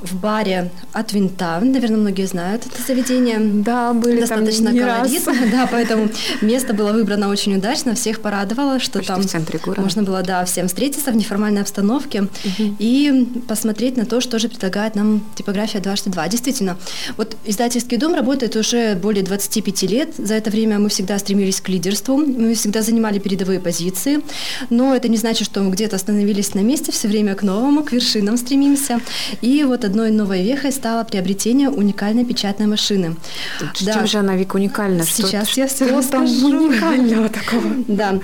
в 0.00 0.16
баре 0.16 0.70
от 0.92 1.12
винта. 1.12 1.60
Наверное, 1.60 1.98
многие 1.98 2.26
знают 2.26 2.64
это 2.66 2.82
заведение. 2.82 3.38
Да, 3.38 3.92
были 3.92 4.20
достаточно 4.20 4.66
там 4.66 4.74
не 4.74 4.80
колоритно. 4.80 5.32
Раз. 5.32 5.40
Да, 5.50 5.68
поэтому 5.70 6.08
место 6.40 6.74
было 6.74 6.92
выбрано 6.92 7.28
очень 7.28 7.56
удачно, 7.56 7.94
всех 7.94 8.20
порадовало, 8.20 8.78
что 8.78 8.98
Почти 8.98 9.12
там 9.12 9.22
в 9.22 9.26
центре 9.26 9.58
города. 9.58 9.82
можно 9.82 10.02
было 10.02 10.22
да, 10.22 10.44
всем 10.44 10.68
встретиться 10.68 11.10
в 11.10 11.16
неформальной 11.16 11.62
обстановке 11.62 12.22
угу. 12.22 12.76
и 12.78 13.26
посмотреть 13.48 13.96
на 13.96 14.06
то, 14.06 14.20
что 14.20 14.29
тоже 14.30 14.48
предлагает 14.48 14.94
нам 14.94 15.22
типография 15.34 15.80
дважды 15.80 16.10
два. 16.10 16.26
Действительно, 16.28 16.78
вот 17.16 17.36
издательский 17.44 17.96
дом 17.96 18.14
работает 18.14 18.56
уже 18.56 18.94
более 18.94 19.22
25 19.22 19.82
лет. 19.82 20.14
За 20.16 20.34
это 20.34 20.50
время 20.50 20.78
мы 20.78 20.88
всегда 20.88 21.18
стремились 21.18 21.60
к 21.60 21.68
лидерству, 21.68 22.16
мы 22.16 22.54
всегда 22.54 22.82
занимали 22.82 23.18
передовые 23.18 23.60
позиции, 23.60 24.20
но 24.70 24.94
это 24.94 25.08
не 25.08 25.16
значит, 25.16 25.46
что 25.46 25.60
мы 25.60 25.70
где-то 25.72 25.96
остановились 25.96 26.54
на 26.54 26.60
месте, 26.60 26.92
все 26.92 27.08
время 27.08 27.34
к 27.34 27.42
новому, 27.42 27.82
к 27.82 27.92
вершинам 27.92 28.36
стремимся. 28.36 29.00
И 29.42 29.64
вот 29.64 29.84
одной 29.84 30.10
новой 30.10 30.42
вехой 30.42 30.72
стало 30.72 31.04
приобретение 31.04 31.68
уникальной 31.68 32.24
печатной 32.24 32.66
машины. 32.66 33.16
Чем 33.74 33.86
да. 33.86 34.06
же 34.06 34.18
она 34.18 34.36
век 34.36 34.54
уникальна? 34.54 35.04
Сейчас 35.04 35.48
что, 35.48 35.60
я 35.60 35.66
все 35.66 35.86
расскажу. 35.86 36.46
уникального 36.46 37.28
такого? 37.28 37.74
Да. 37.88 38.20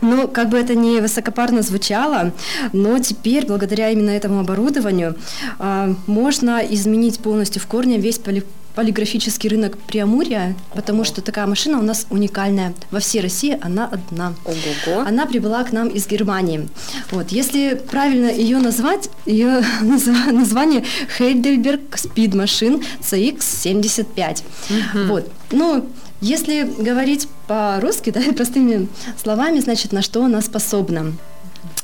Ну, 0.00 0.28
как 0.28 0.48
бы 0.48 0.58
это 0.58 0.74
ни 0.74 1.00
высокопарно 1.00 1.62
звучало, 1.62 2.32
но 2.72 2.98
теперь, 2.98 3.46
благодаря 3.46 3.90
именно 3.90 4.10
этому 4.10 4.40
оборудованию, 4.40 5.16
э, 5.58 5.94
можно 6.06 6.58
изменить 6.58 7.18
полностью 7.18 7.60
в 7.60 7.66
корне 7.66 7.98
весь 7.98 8.18
поли 8.18 8.44
полиграфический 8.78 9.50
рынок 9.50 9.76
Приамурья, 9.76 10.54
потому 10.72 11.02
что 11.02 11.20
такая 11.20 11.48
машина 11.48 11.80
у 11.80 11.82
нас 11.82 12.06
уникальная. 12.10 12.74
Во 12.92 13.00
всей 13.00 13.20
России 13.20 13.58
она 13.60 13.86
одна. 13.86 14.34
Ого-го. 14.44 15.00
Она 15.00 15.26
прибыла 15.26 15.64
к 15.64 15.72
нам 15.72 15.88
из 15.88 16.06
Германии. 16.06 16.68
Вот. 17.10 17.32
Если 17.32 17.74
правильно 17.74 18.28
ее 18.28 18.58
назвать, 18.58 19.10
ее 19.26 19.64
название 19.80 20.84
Heidelberg 21.18 21.90
Speed 21.90 22.34
Machine 22.34 22.84
CX75. 23.00 24.42
Угу. 24.70 25.08
Вот. 25.08 25.28
Ну, 25.50 25.88
если 26.20 26.64
говорить 26.64 27.28
по-русски, 27.46 28.10
да, 28.10 28.20
простыми 28.36 28.88
словами, 29.20 29.60
значит, 29.60 29.92
на 29.92 30.02
что 30.02 30.24
она 30.24 30.40
способна. 30.40 31.12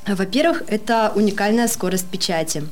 Во-первых, 0.07 0.62
это 0.69 1.12
уникальная 1.14 1.69
скорость 1.69 2.07
печати. 2.07 2.64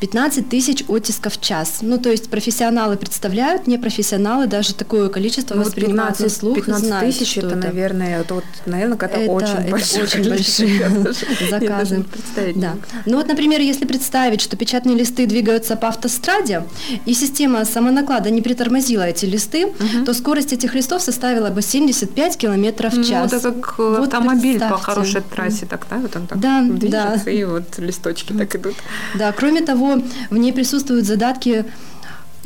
15 0.00 0.48
тысяч 0.48 0.84
оттисков 0.88 1.34
в 1.34 1.40
час. 1.40 1.78
Ну, 1.80 1.98
то 1.98 2.10
есть 2.10 2.28
профессионалы 2.28 2.96
представляют, 2.96 3.66
непрофессионалы 3.66 4.46
даже 4.46 4.74
такое 4.74 5.08
количество 5.08 5.54
ну, 5.54 5.62
воспринимают 5.62 6.18
15, 6.18 6.22
на 6.22 6.30
слух 6.30 6.56
15 6.56 7.00
тысяч, 7.00 7.38
это, 7.38 7.48
это, 7.48 7.56
наверное, 7.56 8.20
это 8.20 8.34
вот, 8.34 8.44
наверное, 8.66 8.96
это, 8.96 9.06
это 9.06 9.32
очень 9.32 9.48
это 9.48 9.70
большое 9.70 10.04
очень 10.04 10.28
большие 10.28 11.14
заказы. 11.50 12.04
Да. 12.54 12.74
Ну 13.06 13.16
вот, 13.16 13.28
например, 13.28 13.60
если 13.60 13.86
представить, 13.86 14.40
что 14.40 14.56
печатные 14.56 14.96
листы 14.96 15.26
двигаются 15.26 15.76
по 15.76 15.88
автостраде, 15.88 16.64
и 17.06 17.14
система 17.14 17.64
самонаклада 17.64 18.30
не 18.30 18.42
притормозила 18.42 19.02
эти 19.02 19.24
листы, 19.24 19.66
угу. 19.66 20.04
то 20.04 20.14
скорость 20.14 20.52
этих 20.52 20.74
листов 20.74 21.02
составила 21.02 21.50
бы 21.50 21.62
75 21.62 22.36
километров 22.36 22.92
в 22.94 23.08
час. 23.08 23.32
Ну, 23.32 23.38
это 23.38 23.52
как 23.52 23.78
вот 23.78 24.00
автомобиль 24.00 24.60
по 24.60 24.76
хорошей 24.78 25.22
трассе, 25.22 25.66
так, 25.66 25.86
да? 25.90 25.96
Вот 25.96 26.16
он 26.16 26.26
так. 26.26 26.38
Да, 26.38 26.65
движется, 26.74 27.24
да. 27.24 27.30
и 27.30 27.44
вот 27.44 27.78
листочки 27.78 28.32
так 28.32 28.54
идут. 28.56 28.74
Да, 29.14 29.32
кроме 29.32 29.62
того, 29.62 30.02
в 30.30 30.36
ней 30.36 30.52
присутствуют 30.52 31.06
задатки 31.06 31.64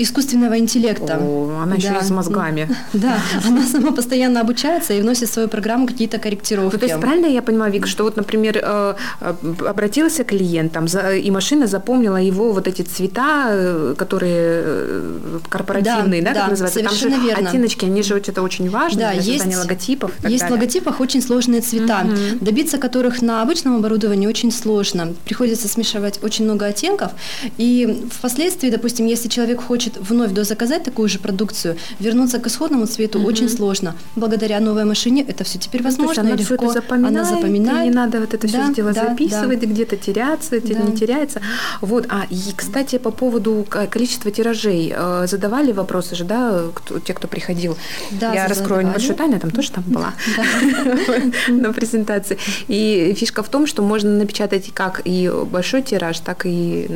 искусственного 0.03 0.59
интеллекта. 0.59 1.19
О, 1.21 1.61
она 1.63 1.77
да. 1.77 1.77
еще 1.77 1.99
и 2.01 2.05
с 2.05 2.11
мозгами. 2.11 2.69
Да, 2.93 3.19
она 3.47 3.63
сама 3.63 3.93
постоянно 3.93 4.41
обучается 4.41 4.95
и 4.95 5.01
вносит 5.01 5.29
в 5.29 5.33
свою 5.33 5.49
программу 5.49 5.87
какие-то 5.87 6.19
корректировки. 6.19 6.75
Ну, 6.75 6.79
то 6.79 6.87
есть 6.87 7.01
правильно 7.01 7.27
я 7.27 7.43
понимаю, 7.43 7.73
Вик, 7.73 7.87
что 7.87 8.05
вот, 8.05 8.17
например, 8.17 8.59
э, 8.63 8.95
э, 9.21 9.35
обратился 9.67 10.25
клиент, 10.25 10.73
там, 10.73 10.87
и 10.87 11.31
машина 11.31 11.67
запомнила 11.67 12.17
его 12.17 12.53
вот 12.53 12.69
эти 12.69 12.83
цвета, 12.83 13.49
э, 13.51 13.95
которые 13.97 15.03
корпоративные, 15.49 16.23
да, 16.23 16.35
да, 16.35 16.41
как 16.41 16.51
называется? 16.51 16.79
Совершенно 16.79 17.13
там 17.13 17.21
же 17.21 17.27
верно. 17.29 17.49
оттеночки, 17.49 17.85
они 17.85 18.03
же 18.03 18.17
это 18.17 18.43
очень 18.43 18.71
важно 18.71 19.01
да, 19.01 19.13
для 19.13 19.23
есть, 19.23 19.57
логотипов. 19.57 20.13
Есть 20.29 20.45
в 20.45 20.51
логотипах 20.51 21.01
очень 21.01 21.23
сложные 21.23 21.61
цвета, 21.61 22.03
угу. 22.05 22.45
добиться 22.45 22.79
которых 22.79 23.23
на 23.23 23.43
обычном 23.43 23.77
оборудовании 23.77 24.27
очень 24.27 24.53
сложно. 24.53 25.15
Приходится 25.25 25.69
смешивать 25.69 26.21
очень 26.23 26.45
много 26.45 26.67
оттенков, 26.67 27.13
и 27.59 28.07
впоследствии, 28.11 28.71
допустим, 28.71 29.07
если 29.07 29.29
человек 29.29 29.63
хочет 29.63 29.89
хочет 29.90 30.09
вновь 30.09 30.33
дозаказать 30.33 30.83
такую 30.83 31.09
же 31.09 31.18
продукцию, 31.18 31.76
вернуться 32.00 32.38
к 32.38 32.46
исходному 32.46 32.87
цвету 32.87 33.18
угу. 33.18 33.29
очень 33.29 33.48
сложно. 33.48 33.94
Благодаря 34.16 34.61
новой 34.61 34.85
машине 34.85 35.24
это 35.29 35.44
все 35.44 35.59
теперь 35.59 35.83
возможно. 35.83 36.22
она 36.22 36.37
легко. 36.37 36.55
это 36.55 36.72
запоминает, 36.72 37.16
она 37.16 37.24
запоминает. 37.24 37.88
не 37.88 37.94
надо 37.94 38.20
вот 38.20 38.35
это 38.35 38.50
да, 38.50 38.64
все 38.64 38.74
дело 38.74 38.92
да, 38.92 39.09
записывать, 39.09 39.61
да. 39.61 39.66
где-то 39.66 39.96
теряться, 39.96 40.61
да. 40.61 40.74
не 40.74 40.96
теряется. 40.96 41.40
Вот, 41.81 42.07
а 42.09 42.26
и, 42.31 42.38
кстати, 42.57 42.98
по 42.98 43.11
поводу 43.11 43.66
количества 43.68 44.31
тиражей 44.31 44.92
э, 44.94 45.26
задавали 45.26 45.72
вопросы 45.72 46.14
же, 46.14 46.24
да, 46.24 46.62
кто, 46.74 46.98
те, 46.98 47.14
кто 47.14 47.29
приходил. 47.29 47.76
Да, 48.11 48.35
Я 48.35 48.48
раскрою 48.48 48.87
небольшую 48.87 49.14
тайну, 49.14 49.38
там 49.40 49.50
тоже 49.50 49.70
там 49.70 49.85
была 49.87 50.14
на 51.48 51.72
презентации. 51.72 52.38
И 52.68 53.14
фишка 53.16 53.42
в 53.42 53.48
том, 53.48 53.66
что 53.66 53.83
можно 53.83 54.11
напечатать 54.11 54.70
как 54.74 55.03
и 55.05 55.31
большой 55.50 55.83
тираж, 55.83 56.18
так 56.20 56.46
и 56.46 56.88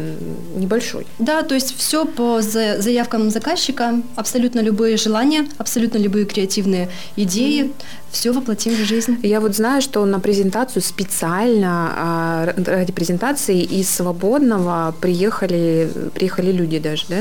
небольшой. 0.57 1.07
Да, 1.19 1.43
то 1.43 1.55
есть 1.55 1.77
все 1.77 2.05
по 2.05 2.41
заявкам 2.85 3.31
заказчика, 3.31 4.01
абсолютно 4.15 4.61
любые 4.61 4.97
желания, 4.97 5.47
абсолютно 5.59 5.99
любые 5.99 6.27
креативные 6.27 6.89
идеи, 7.17 7.73
все 8.15 8.33
воплотим 8.33 8.75
в 8.75 8.85
жизнь. 8.85 9.19
Я 9.23 9.41
вот 9.41 9.55
знаю, 9.57 9.83
что 9.83 10.05
на 10.07 10.21
презентацию 10.21 10.83
специально 10.83 11.93
а, 11.97 12.55
ради 12.57 12.93
презентации 12.93 13.61
из 13.61 13.91
свободного 13.91 14.95
приехали, 15.01 15.91
приехали 16.15 16.53
люди 16.53 16.79
даже, 16.79 17.05
да? 17.09 17.19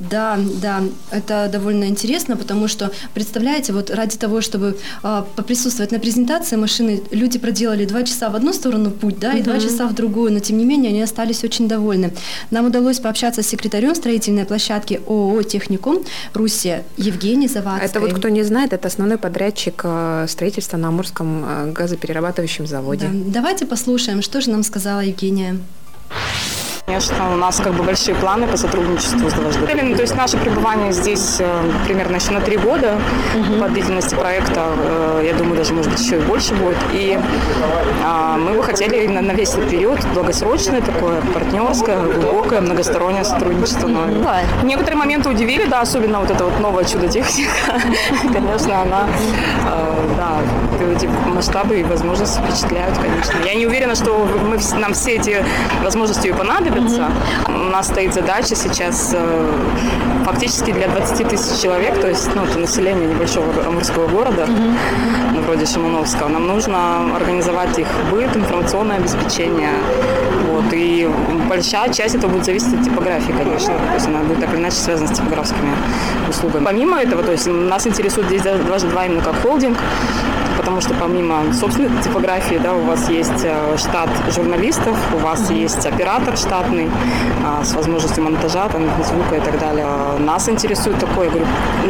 Да, 0.00 0.38
да, 0.62 0.82
это 1.10 1.48
довольно 1.52 1.84
интересно, 1.84 2.36
потому 2.36 2.68
что, 2.68 2.92
представляете, 3.14 3.72
вот 3.72 3.90
ради 3.90 4.16
того, 4.16 4.40
чтобы 4.40 4.78
э, 5.02 5.22
поприсутствовать 5.34 5.90
на 5.90 5.98
презентации 5.98 6.54
машины, 6.54 7.02
люди 7.10 7.38
проделали 7.38 7.84
два 7.84 8.04
часа 8.04 8.30
в 8.30 8.36
одну 8.36 8.52
сторону 8.52 8.92
путь, 8.92 9.18
да, 9.18 9.32
и 9.32 9.42
два 9.42 9.58
часа 9.58 9.88
в 9.88 9.94
другую, 9.94 10.32
но 10.32 10.38
тем 10.38 10.56
не 10.58 10.64
менее 10.64 10.90
они 10.90 11.02
остались 11.02 11.42
очень 11.42 11.66
довольны. 11.66 12.12
Нам 12.52 12.66
удалось 12.66 13.00
пообщаться 13.00 13.42
с 13.42 13.48
секретарем 13.48 13.96
строительной 13.96 14.44
площадки 14.44 15.00
ООО 15.04 15.42
«Техникум» 15.42 16.04
Руссия 16.32 16.84
Евгений 16.96 17.48
Завадской. 17.48 17.88
Это 17.88 17.98
вот 17.98 18.12
кто 18.12 18.28
не 18.28 18.44
знает, 18.44 18.72
это 18.72 18.86
основной 18.86 19.18
подрядчик 19.18 19.80
э, 19.82 20.26
строительства 20.28 20.76
на 20.76 20.88
Амурском 20.88 21.44
э, 21.44 21.72
газоперерабатывающем 21.72 22.66
заводе. 22.66 23.08
Да. 23.08 23.40
Давайте 23.40 23.66
послушаем, 23.66 24.22
что 24.22 24.40
же 24.40 24.50
нам 24.50 24.62
сказала 24.62 25.00
Евгения. 25.00 25.58
Конечно, 26.88 27.34
у 27.34 27.36
нас 27.36 27.60
как 27.60 27.74
бы 27.74 27.84
большие 27.84 28.14
планы 28.14 28.46
по 28.46 28.56
сотрудничеству 28.56 29.28
с 29.28 29.34
ДВЖД. 29.34 29.74
Ну, 29.82 29.94
то 29.94 30.00
есть 30.00 30.16
наше 30.16 30.38
пребывание 30.38 30.90
здесь 30.90 31.36
э, 31.38 31.70
примерно 31.84 32.16
еще 32.16 32.30
на 32.30 32.40
три 32.40 32.56
года 32.56 32.98
угу. 33.38 33.60
по 33.60 33.68
длительности 33.68 34.14
проекта, 34.14 34.70
э, 34.74 35.24
я 35.26 35.34
думаю, 35.34 35.58
даже, 35.58 35.74
может 35.74 35.92
быть, 35.92 36.00
еще 36.00 36.16
и 36.16 36.20
больше 36.20 36.54
будет. 36.54 36.78
И 36.94 37.18
а, 38.02 38.38
мы 38.38 38.54
бы 38.54 38.62
хотели 38.62 39.06
на, 39.06 39.20
на 39.20 39.32
весь 39.32 39.50
этот 39.50 39.68
период 39.68 40.00
долгосрочное 40.14 40.80
такое 40.80 41.20
партнерское, 41.34 42.00
глубокое, 42.00 42.62
многостороннее 42.62 43.24
сотрудничество. 43.24 43.86
Но 43.86 44.06
да. 44.22 44.40
Некоторые 44.62 44.96
моменты 44.96 45.28
удивили, 45.28 45.66
да, 45.66 45.82
особенно 45.82 46.20
вот 46.20 46.30
это 46.30 46.46
вот 46.46 46.58
новое 46.58 46.84
чудо-техника. 46.84 47.82
Конечно, 48.32 48.80
она, 48.80 49.08
э, 49.70 50.14
да, 50.16 50.38
эти 50.90 51.04
масштабы 51.06 51.80
и 51.80 51.84
возможности 51.84 52.40
впечатляют, 52.40 52.96
конечно. 52.96 53.36
Я 53.44 53.54
не 53.54 53.66
уверена, 53.66 53.94
что 53.94 54.26
мы, 54.42 54.58
нам 54.78 54.94
все 54.94 55.16
эти 55.16 55.44
возможности 55.82 56.28
и 56.28 56.32
понадобятся, 56.32 56.77
Mm-hmm. 56.80 57.68
У 57.68 57.70
нас 57.70 57.88
стоит 57.88 58.14
задача 58.14 58.54
сейчас 58.54 59.12
э, 59.14 59.52
фактически 60.24 60.72
для 60.72 60.88
20 60.88 61.28
тысяч 61.28 61.60
человек, 61.60 62.00
то 62.00 62.08
есть 62.08 62.28
ну, 62.34 62.44
это 62.44 62.58
население 62.58 63.06
небольшого 63.08 63.46
амурского 63.66 64.06
города, 64.08 64.46
ну, 65.32 65.40
вроде 65.42 65.66
Шимановского. 65.66 66.28
Нам 66.28 66.46
нужно 66.46 67.16
организовать 67.16 67.78
их 67.78 67.88
быт, 68.10 68.36
информационное 68.36 68.96
обеспечение. 68.96 69.72
Вот, 70.50 70.72
и 70.72 71.08
большая 71.48 71.92
часть 71.92 72.14
этого 72.14 72.32
будет 72.32 72.44
зависеть 72.44 72.74
от 72.74 72.82
типографии, 72.82 73.32
конечно. 73.32 73.74
То 73.74 73.94
есть 73.94 74.06
она 74.06 74.20
будет 74.20 74.40
так 74.40 74.52
или 74.52 74.60
иначе 74.60 74.76
связана 74.76 75.08
с 75.08 75.16
типографскими 75.16 75.72
услугами. 76.28 76.64
Помимо 76.64 77.00
этого, 77.00 77.22
то 77.22 77.32
есть 77.32 77.46
нас 77.46 77.86
интересует 77.86 78.26
здесь 78.26 78.42
дважды 78.42 78.88
два 78.88 79.06
именно 79.06 79.22
как 79.22 79.34
холдинг 79.42 79.78
потому 80.68 80.82
что 80.82 80.92
помимо 81.00 81.54
собственной 81.54 82.02
типографии, 82.02 82.60
да, 82.62 82.74
у 82.74 82.82
вас 82.82 83.08
есть 83.08 83.42
э, 83.42 83.76
штат 83.78 84.10
журналистов, 84.34 84.98
у 85.14 85.16
вас 85.16 85.50
есть 85.50 85.86
оператор 85.86 86.36
штатный 86.36 86.90
а, 87.42 87.64
с 87.64 87.72
возможностью 87.72 88.22
монтажа, 88.22 88.68
там, 88.68 88.82
звука 89.02 89.36
и 89.36 89.40
так 89.40 89.58
далее. 89.58 89.86
Нас 90.18 90.46
интересует 90.46 90.98
такое, 90.98 91.30
говорю, 91.30 91.46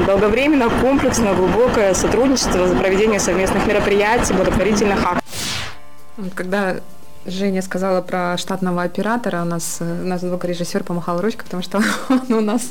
долговременное, 0.07 0.69
комплексное, 0.69 1.35
глубокое 1.35 1.93
сотрудничество, 1.93 2.69
проведение 2.77 3.19
совместных 3.19 3.67
мероприятий, 3.67 4.33
благотворительных 4.33 5.05
акций. 5.05 5.25
Когда 6.37 6.77
Женя 7.27 7.63
сказала 7.63 8.01
про 8.01 8.37
штатного 8.39 8.83
оператора. 8.83 9.43
У 9.43 9.45
нас, 9.45 9.79
у 9.81 10.07
нас 10.07 10.21
звукорежиссер 10.21 10.85
помахал 10.85 11.21
ручкой, 11.21 11.45
потому 11.45 11.63
что 11.63 11.83
он 12.09 12.33
у 12.33 12.41
нас. 12.41 12.63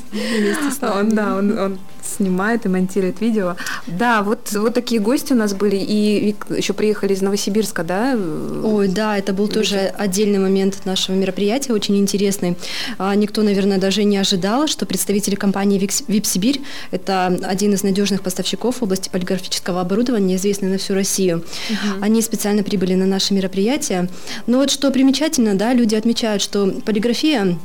Он, 0.82 1.10
да, 1.10 1.36
он, 1.36 1.58
он 1.58 1.78
снимает 2.02 2.66
и 2.66 2.68
монтирует 2.68 3.20
видео. 3.20 3.56
Да, 3.86 4.22
вот, 4.22 4.52
вот 4.52 4.74
такие 4.74 5.00
гости 5.00 5.32
у 5.32 5.36
нас 5.36 5.54
были. 5.54 5.76
И 5.76 6.34
еще 6.50 6.72
приехали 6.72 7.12
из 7.12 7.22
Новосибирска, 7.22 7.84
да? 7.84 8.18
Ой, 8.64 8.88
да, 8.88 9.16
это 9.16 9.32
был 9.32 9.48
тоже 9.48 9.92
отдельный 9.96 10.38
момент 10.38 10.84
нашего 10.84 11.14
мероприятия, 11.14 11.72
очень 11.72 11.96
интересный. 11.98 12.56
А, 12.98 13.14
никто, 13.14 13.42
наверное, 13.42 13.78
даже 13.78 14.04
не 14.04 14.16
ожидал, 14.16 14.66
что 14.66 14.86
представители 14.86 15.34
компании 15.34 15.78
VIP 15.80 16.24
Сибирь, 16.24 16.60
это 16.90 17.26
один 17.42 17.74
из 17.74 17.82
надежных 17.82 18.22
поставщиков 18.22 18.76
в 18.76 18.82
области 18.82 19.08
полиграфического 19.08 19.80
оборудования, 19.80 20.36
известный 20.36 20.68
на 20.68 20.78
всю 20.78 20.94
Россию. 20.94 21.44
Угу. 21.70 22.02
Они 22.02 22.22
специально 22.22 22.62
прибыли 22.62 22.94
на 22.94 23.06
наше 23.06 23.34
мероприятие. 23.34 24.08
Но 24.48 24.58
вот 24.58 24.70
что 24.70 24.90
примечательно, 24.90 25.54
да, 25.54 25.74
люди 25.74 25.94
отмечают, 25.94 26.42
что 26.42 26.66
полиграфия 26.84 27.56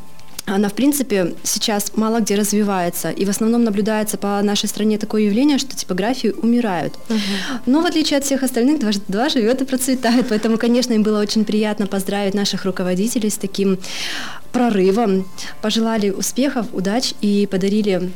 она, 0.46 0.68
в 0.68 0.74
принципе, 0.74 1.36
сейчас 1.44 1.94
мало 1.96 2.20
где 2.20 2.36
развивается. 2.36 3.10
И 3.10 3.24
в 3.24 3.30
основном 3.30 3.64
наблюдается 3.64 4.18
по 4.18 4.42
нашей 4.42 4.68
стране 4.68 4.98
такое 4.98 5.22
явление, 5.22 5.58
что 5.58 5.74
типографии 5.74 6.34
умирают. 6.38 6.96
Угу. 7.10 7.18
Но 7.66 7.82
в 7.82 7.86
отличие 7.86 8.18
от 8.18 8.26
всех 8.26 8.44
остальных, 8.44 8.80
два, 8.80 8.92
два 9.08 9.30
живет 9.30 9.62
и 9.62 9.66
процветает. 9.66 10.28
Поэтому, 10.28 10.58
конечно, 10.58 10.92
им 10.92 11.02
было 11.02 11.22
очень 11.22 11.46
приятно 11.46 11.88
поздравить 11.88 12.34
наших 12.34 12.66
руководителей 12.66 13.30
с 13.30 13.38
таким 13.38 13.80
прорывом. 14.52 15.26
Пожелали 15.62 16.10
успехов, 16.10 16.66
удач 16.74 17.14
и 17.22 17.48
подарили 17.50 18.12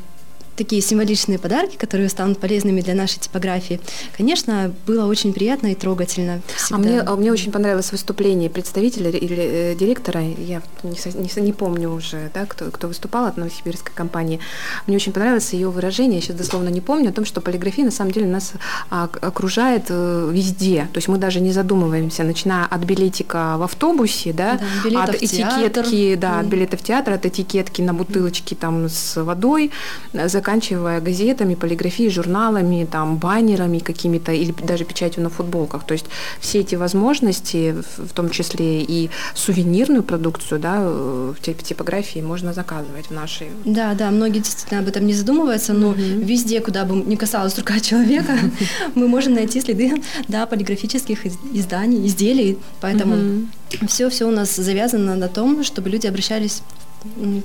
такие 0.57 0.81
символичные 0.81 1.39
подарки, 1.39 1.77
которые 1.77 2.09
станут 2.09 2.39
полезными 2.39 2.81
для 2.81 2.95
нашей 2.95 3.19
типографии, 3.19 3.79
конечно, 4.17 4.73
было 4.87 5.05
очень 5.05 5.33
приятно 5.33 5.67
и 5.67 5.75
трогательно. 5.75 6.41
А 6.71 6.77
мне, 6.77 7.01
а 7.01 7.15
мне 7.15 7.31
очень 7.31 7.51
понравилось 7.51 7.91
выступление 7.91 8.49
представителя 8.49 9.11
или 9.11 9.37
э, 9.37 9.75
директора, 9.75 10.21
я 10.21 10.61
не, 10.83 10.97
не, 11.21 11.41
не 11.41 11.53
помню 11.53 11.91
уже, 11.91 12.31
да, 12.33 12.45
кто, 12.45 12.65
кто 12.71 12.87
выступал 12.87 13.25
от 13.25 13.37
новосибирской 13.37 13.93
компании. 13.93 14.39
Мне 14.87 14.95
очень 14.95 15.13
понравилось 15.13 15.53
ее 15.53 15.69
выражение, 15.69 16.15
я 16.15 16.21
сейчас 16.21 16.35
дословно 16.35 16.69
не 16.69 16.81
помню, 16.81 17.09
о 17.09 17.13
том, 17.13 17.25
что 17.25 17.39
полиграфия 17.39 17.85
на 17.85 17.91
самом 17.91 18.11
деле 18.11 18.27
нас 18.27 18.53
окружает 18.89 19.85
э, 19.89 20.29
везде. 20.33 20.87
То 20.91 20.97
есть 20.97 21.07
мы 21.07 21.17
даже 21.17 21.39
не 21.39 21.51
задумываемся, 21.51 22.23
начиная 22.23 22.65
от 22.65 22.81
билетика 22.81 23.57
в 23.57 23.63
автобусе, 23.63 24.33
да, 24.33 24.59
да 24.89 25.03
от 25.03 25.15
этикетки, 25.15 26.15
да, 26.15 26.39
от 26.39 26.47
билета 26.47 26.77
в 26.77 26.81
театр, 26.81 27.13
от 27.13 27.25
этикетки 27.25 27.81
на 27.83 27.93
бутылочке 27.93 28.55
там 28.55 28.89
с 28.89 29.21
водой, 29.21 29.71
за 30.13 30.41
заканчивая 30.47 31.01
газетами, 31.01 31.55
полиграфией, 31.55 32.09
журналами, 32.09 32.87
там, 32.89 33.17
баннерами 33.17 33.79
какими-то 33.79 34.31
или 34.31 34.53
даже 34.67 34.85
печатью 34.85 35.23
на 35.23 35.29
футболках. 35.29 35.83
То 35.85 35.93
есть 35.93 36.05
все 36.39 36.59
эти 36.59 36.75
возможности, 36.75 37.75
в 37.97 38.13
том 38.13 38.29
числе 38.29 38.81
и 38.81 39.09
сувенирную 39.35 40.03
продукцию, 40.03 40.59
да, 40.59 40.79
в 40.79 41.35
типографии 41.41 42.21
можно 42.21 42.53
заказывать 42.53 43.07
в 43.09 43.11
нашей. 43.11 43.47
Да, 43.65 43.93
да, 43.93 44.09
многие 44.09 44.39
действительно 44.39 44.79
об 44.79 44.87
этом 44.87 45.05
не 45.05 45.13
задумываются, 45.13 45.73
но 45.73 45.91
mm-hmm. 45.91 46.23
везде, 46.23 46.61
куда 46.61 46.85
бы 46.85 46.95
ни 46.95 47.15
касалась 47.15 47.57
рука 47.57 47.79
человека, 47.79 48.33
мы 48.95 49.07
можем 49.07 49.33
найти 49.33 49.59
следы, 49.59 50.01
да, 50.29 50.45
полиграфических 50.45 51.25
изданий, 51.53 52.07
изделий, 52.07 52.57
поэтому 52.79 53.47
все-все 53.87 54.25
у 54.25 54.31
нас 54.31 54.55
завязано 54.55 55.15
на 55.15 55.27
том, 55.27 55.63
чтобы 55.63 55.89
люди 55.89 56.07
обращались 56.07 56.61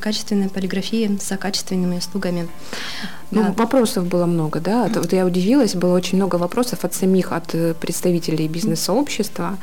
качественной 0.01 0.49
полиграфии 0.49 1.19
за 1.21 1.37
качественными 1.37 1.99
услугами. 1.99 2.49
Ну, 3.31 3.43
да. 3.43 3.55
вопросов 3.57 4.07
было 4.07 4.27
много, 4.27 4.61
да? 4.61 4.91
Вот 4.95 5.12
я 5.12 5.25
удивилась, 5.25 5.75
было 5.75 5.97
очень 5.97 6.19
много 6.19 6.37
вопросов 6.37 6.85
от 6.85 6.95
самих, 6.95 7.33
от 7.33 7.55
э, 7.55 7.75
представителей 7.75 8.49
бизнес-сообщества. 8.49 9.59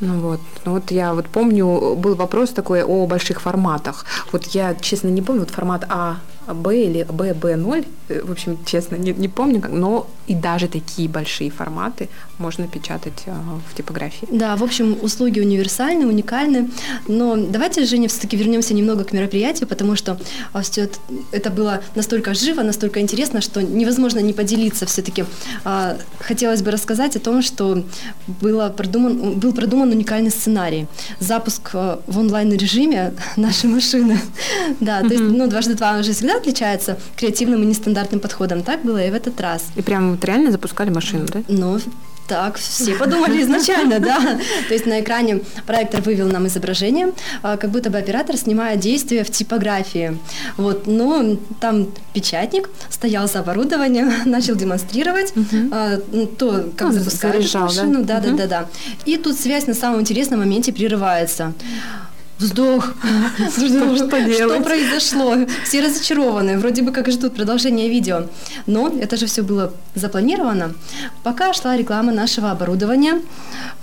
Ну 0.00 0.20
вот, 0.20 0.40
ну 0.64 0.72
вот 0.72 0.90
я 0.90 1.14
вот 1.14 1.28
помню, 1.28 1.94
был 1.96 2.14
вопрос 2.14 2.50
такой 2.50 2.82
о 2.82 3.06
больших 3.06 3.40
форматах. 3.40 4.04
Вот 4.32 4.46
я, 4.54 4.74
честно, 4.74 5.08
не 5.08 5.22
помню, 5.22 5.40
вот 5.40 5.50
формат 5.50 5.84
А, 5.88 6.16
Б 6.46 6.76
или 6.76 7.04
Б, 7.04 7.34
Б0, 7.34 7.84
э, 8.08 8.22
в 8.22 8.30
общем, 8.30 8.58
честно, 8.64 8.96
не, 8.96 9.12
не 9.12 9.28
помню, 9.28 9.62
но 9.70 10.06
и 10.26 10.34
даже 10.34 10.68
такие 10.68 11.08
большие 11.08 11.50
форматы 11.50 12.08
можно 12.38 12.66
печатать 12.66 13.22
э, 13.26 13.32
в 13.70 13.74
типографии. 13.74 14.28
Да, 14.30 14.56
в 14.56 14.62
общем, 14.62 14.96
услуги 15.02 15.40
универсальны, 15.40 16.06
уникальны, 16.06 16.70
но 17.08 17.36
давайте, 17.36 17.84
Женя, 17.84 18.08
все-таки 18.08 18.36
вернемся 18.36 18.74
немного 18.74 19.04
к 19.04 19.12
мероприятию, 19.12 19.68
потому 19.68 19.96
что 19.96 20.18
а, 20.52 20.62
все 20.62 20.88
это 21.32 21.50
было 21.50 21.80
настолько 21.94 22.34
живо, 22.34 22.62
настолько 22.62 23.00
интересно, 23.00 23.40
что 23.40 23.62
невозможно 23.62 24.20
не 24.20 24.32
поделиться 24.32 24.86
все-таки. 24.86 25.24
А, 25.64 25.96
хотелось 26.18 26.62
бы 26.62 26.70
рассказать 26.70 27.16
о 27.16 27.20
том, 27.20 27.42
что 27.42 27.84
было 28.26 28.68
продуман, 28.68 29.38
был 29.38 29.52
продуман 29.52 29.90
уникальный 29.90 30.30
сценарий. 30.30 30.86
Запуск 31.20 31.70
э, 31.74 31.98
в 32.06 32.18
онлайн-режиме 32.18 33.14
нашей 33.36 33.70
машины. 33.70 34.20
Да, 34.80 35.00
то 35.00 35.08
есть, 35.08 35.22
ну, 35.22 35.46
дважды 35.46 35.74
два 35.74 35.98
уже 35.98 36.12
всегда 36.12 36.33
отличается 36.36 36.98
креативным 37.16 37.62
и 37.62 37.66
нестандартным 37.66 38.20
подходом. 38.20 38.62
Так 38.62 38.82
было 38.82 39.02
и 39.02 39.10
в 39.10 39.14
этот 39.14 39.40
раз. 39.40 39.66
И 39.76 39.82
прям 39.82 40.12
вот 40.12 40.24
реально 40.24 40.50
запускали 40.50 40.90
машину, 40.90 41.26
да? 41.32 41.42
Ну, 41.48 41.78
так, 42.26 42.56
все 42.56 42.94
подумали 42.94 43.42
изначально, 43.42 44.00
да. 44.00 44.18
То 44.68 44.74
есть 44.74 44.86
на 44.86 45.00
экране 45.00 45.40
проектор 45.66 46.00
вывел 46.00 46.28
нам 46.28 46.46
изображение, 46.46 47.12
а, 47.42 47.56
как 47.56 47.70
будто 47.70 47.90
бы 47.90 47.98
оператор 47.98 48.36
снимает 48.36 48.80
действие 48.80 49.24
в 49.24 49.30
типографии. 49.30 50.18
Вот, 50.56 50.86
но 50.86 51.36
там 51.60 51.88
печатник 52.14 52.70
стоял 52.88 53.28
за 53.28 53.40
оборудованием, 53.40 54.10
начал 54.24 54.54
демонстрировать 54.54 55.34
угу. 55.36 56.26
то, 56.38 56.70
как 56.76 56.88
ну, 56.88 56.92
запускать 56.94 57.54
машину. 57.54 58.04
Да, 58.04 58.20
да, 58.20 58.30
да, 58.30 58.46
да. 58.46 58.66
И 59.04 59.18
тут 59.18 59.38
связь 59.38 59.66
на 59.66 59.74
самом 59.74 60.00
интересном 60.00 60.40
моменте 60.40 60.72
прерывается 60.72 61.52
вздох, 62.38 62.94
что, 63.50 63.68
что, 63.68 64.34
что 64.34 64.60
произошло. 64.60 65.36
Все 65.64 65.80
разочарованы, 65.80 66.58
вроде 66.58 66.82
бы 66.82 66.92
как 66.92 67.10
ждут 67.10 67.34
продолжения 67.34 67.88
видео. 67.88 68.24
Но 68.66 68.88
это 68.88 69.16
же 69.16 69.26
все 69.26 69.42
было 69.42 69.72
запланировано. 69.94 70.74
Пока 71.22 71.52
шла 71.52 71.76
реклама 71.76 72.12
нашего 72.12 72.50
оборудования, 72.50 73.20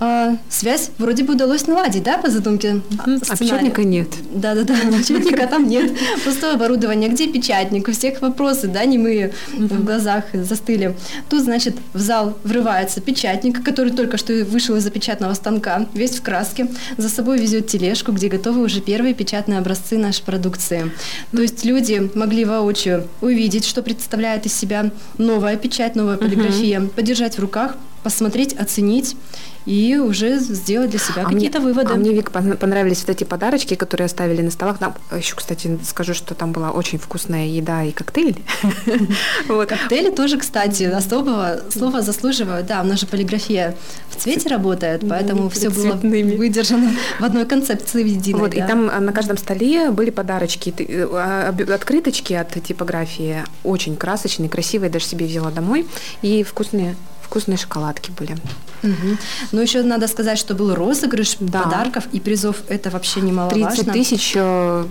э, 0.00 0.36
связь 0.48 0.90
вроде 0.98 1.24
бы 1.24 1.34
удалось 1.34 1.66
наладить, 1.66 2.02
да, 2.02 2.18
по 2.18 2.30
задумке 2.30 2.82
А 3.04 3.36
печатника 3.36 3.84
нет. 3.84 4.08
Да-да-да, 4.30 4.74
печатника 4.98 5.46
там 5.46 5.68
нет. 5.68 5.92
Пустое 6.24 6.54
оборудование, 6.54 7.08
где 7.08 7.26
печатник? 7.28 7.88
У 7.88 7.92
всех 7.92 8.20
вопросы, 8.20 8.68
да, 8.68 8.84
не 8.84 8.98
мы 8.98 9.32
в 9.56 9.84
глазах 9.84 10.24
застыли. 10.32 10.96
Тут, 11.28 11.42
значит, 11.42 11.76
в 11.94 12.00
зал 12.00 12.38
врывается 12.44 13.00
печатник, 13.00 13.64
который 13.64 13.92
только 13.92 14.18
что 14.18 14.32
вышел 14.44 14.76
из 14.76 14.82
запечатанного 14.82 15.34
станка, 15.34 15.86
весь 15.94 16.12
в 16.12 16.22
краске, 16.22 16.68
за 16.96 17.08
собой 17.08 17.38
везет 17.38 17.66
тележку, 17.68 18.12
где 18.12 18.28
готовы 18.42 18.64
уже 18.64 18.80
первые 18.80 19.14
печатные 19.14 19.60
образцы 19.60 19.96
нашей 19.98 20.24
продукции. 20.24 20.90
То 21.30 21.42
есть 21.42 21.64
люди 21.64 22.10
могли 22.16 22.44
воочию 22.44 23.06
увидеть, 23.20 23.64
что 23.64 23.82
представляет 23.82 24.46
из 24.46 24.52
себя 24.52 24.90
новая 25.16 25.56
печать, 25.56 25.94
новая 25.94 26.16
полиграфия, 26.16 26.80
угу. 26.80 26.88
подержать 26.88 27.36
в 27.36 27.38
руках, 27.38 27.76
посмотреть, 28.02 28.54
оценить 28.54 29.16
и 29.64 29.96
уже 29.96 30.38
сделать 30.38 30.90
для 30.90 30.98
себя 30.98 31.22
а 31.22 31.30
какие-то 31.30 31.60
мне, 31.60 31.68
выводы. 31.68 31.92
А 31.92 31.96
мне, 31.96 32.12
Вик, 32.12 32.30
понравились 32.30 33.00
вот 33.00 33.10
эти 33.10 33.24
подарочки, 33.24 33.74
которые 33.74 34.06
оставили 34.06 34.42
на 34.42 34.50
столах. 34.50 34.78
Там, 34.78 34.94
еще, 35.16 35.36
кстати, 35.36 35.78
скажу, 35.84 36.14
что 36.14 36.34
там 36.34 36.52
была 36.52 36.70
очень 36.70 36.98
вкусная 36.98 37.46
еда 37.46 37.84
и 37.84 37.92
коктейли. 37.92 38.36
Коктейли 39.46 40.10
тоже, 40.10 40.38
кстати, 40.38 40.84
особого 40.84 41.60
слова 41.70 42.02
заслуживают. 42.02 42.66
Да, 42.66 42.80
у 42.80 42.84
нас 42.84 43.00
же 43.00 43.06
полиграфия 43.06 43.76
в 44.10 44.16
цвете 44.16 44.48
работает, 44.48 45.04
поэтому 45.08 45.48
все 45.48 45.70
было 45.70 45.94
выдержано 45.94 46.90
в 47.20 47.24
одной 47.24 47.46
концепции 47.46 48.08
единой. 48.08 48.40
Вот, 48.40 48.54
и 48.54 48.58
там 48.58 48.90
а, 48.92 49.00
на 49.00 49.12
каждом 49.12 49.36
столе 49.36 49.90
были 49.90 50.10
подарочки, 50.10 50.74
а, 51.12 51.54
открыточки 51.72 52.32
от 52.32 52.52
типографии, 52.62 53.44
очень 53.62 53.96
красочные, 53.96 54.48
красивые, 54.48 54.90
даже 54.90 55.04
себе 55.04 55.26
взяла 55.26 55.50
домой, 55.50 55.86
и 56.22 56.42
вкусные 56.42 56.96
вкусные 57.32 57.56
шоколадки 57.56 58.10
были. 58.10 58.36
Угу. 58.82 59.16
Но 59.52 59.62
еще 59.62 59.82
надо 59.82 60.08
сказать, 60.08 60.38
что 60.38 60.54
был 60.54 60.74
розыгрыш 60.74 61.36
да. 61.40 61.62
подарков 61.62 62.04
и 62.12 62.20
призов. 62.20 62.56
Это 62.68 62.90
вообще 62.90 63.20
немаловажно. 63.20 63.68
30 63.68 63.92
тысяч 63.92 64.32
э, 64.34 64.86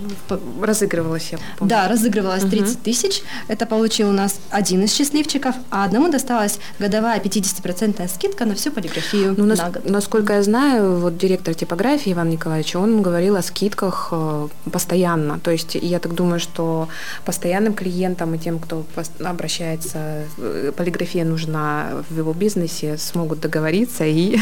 разыгрывалось, 0.60 1.28
я 1.32 1.38
помню. 1.58 1.70
Да, 1.70 1.88
разыгрывалось 1.88 2.44
угу. 2.44 2.50
30 2.50 2.82
тысяч. 2.82 3.22
Это 3.48 3.66
получил 3.66 4.08
у 4.08 4.12
нас 4.12 4.40
один 4.50 4.82
из 4.82 4.94
счастливчиков, 4.94 5.54
а 5.70 5.84
одному 5.84 6.10
досталась 6.10 6.58
годовая 6.78 7.20
50% 7.20 8.08
скидка 8.08 8.44
на 8.44 8.54
всю 8.54 8.70
полиграфию 8.70 9.34
ну, 9.36 9.44
на 9.44 9.56
нас, 9.56 9.72
год. 9.72 9.88
Насколько 9.88 10.34
я 10.34 10.42
знаю, 10.42 10.98
вот 10.98 11.18
директор 11.18 11.54
типографии 11.54 12.12
Иван 12.12 12.30
Николаевич, 12.30 12.74
он 12.76 13.02
говорил 13.02 13.36
о 13.36 13.42
скидках 13.42 14.08
э, 14.12 14.48
постоянно. 14.70 15.38
То 15.38 15.50
есть 15.50 15.74
я 15.74 15.98
так 15.98 16.14
думаю, 16.14 16.40
что 16.40 16.88
постоянным 17.24 17.74
клиентам 17.74 18.34
и 18.34 18.38
тем, 18.38 18.58
кто 18.58 18.84
обращается, 19.22 20.24
э, 20.38 20.72
полиграфия 20.76 21.24
нужна 21.24 22.04
в 22.08 22.16
его 22.16 22.32
бизнесе 22.32 22.96
смогут 22.96 23.40
договориться 23.40 23.81
и 24.06 24.38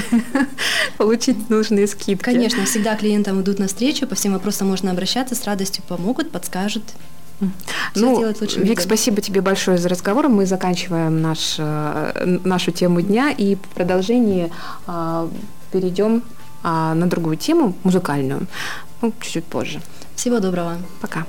получить 0.98 1.50
нужные 1.50 1.86
скидки. 1.86 2.24
Конечно, 2.24 2.64
всегда 2.64 2.96
клиентам 2.96 3.40
идут 3.40 3.58
навстречу, 3.58 4.06
по 4.06 4.14
всем 4.14 4.32
вопросам 4.32 4.68
можно 4.68 4.90
обращаться, 4.90 5.34
с 5.34 5.44
радостью 5.44 5.84
помогут, 5.86 6.30
подскажут. 6.30 6.84
Все 7.94 8.00
ну, 8.00 8.34
лучше 8.40 8.60
Вик, 8.60 8.80
спасибо 8.80 9.22
тебе 9.22 9.40
большое 9.40 9.78
за 9.78 9.88
разговор. 9.88 10.28
Мы 10.28 10.44
заканчиваем 10.44 11.22
наш, 11.22 11.56
э, 11.58 12.38
нашу 12.44 12.70
тему 12.70 13.00
дня 13.00 13.30
и 13.30 13.54
в 13.54 13.60
продолжении 13.74 14.52
а, 14.86 15.28
перейдем 15.72 16.22
а, 16.62 16.94
на 16.94 17.06
другую 17.08 17.36
тему, 17.36 17.74
музыкальную, 17.82 18.46
ну, 19.00 19.12
чуть-чуть 19.20 19.44
позже. 19.44 19.80
Всего 20.16 20.40
доброго. 20.40 20.76
Пока. 21.00 21.26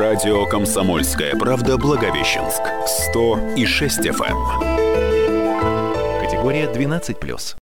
Радио 0.00 0.46
«Комсомольская 0.46 1.36
правда» 1.36 1.76
Благовещенск. 1.76 2.62
100 3.10 3.54
и 3.54 3.66
6 3.66 4.06
FM. 4.06 4.32
Эм. 4.62 6.24
Категория 6.24 6.64
12+. 6.64 7.59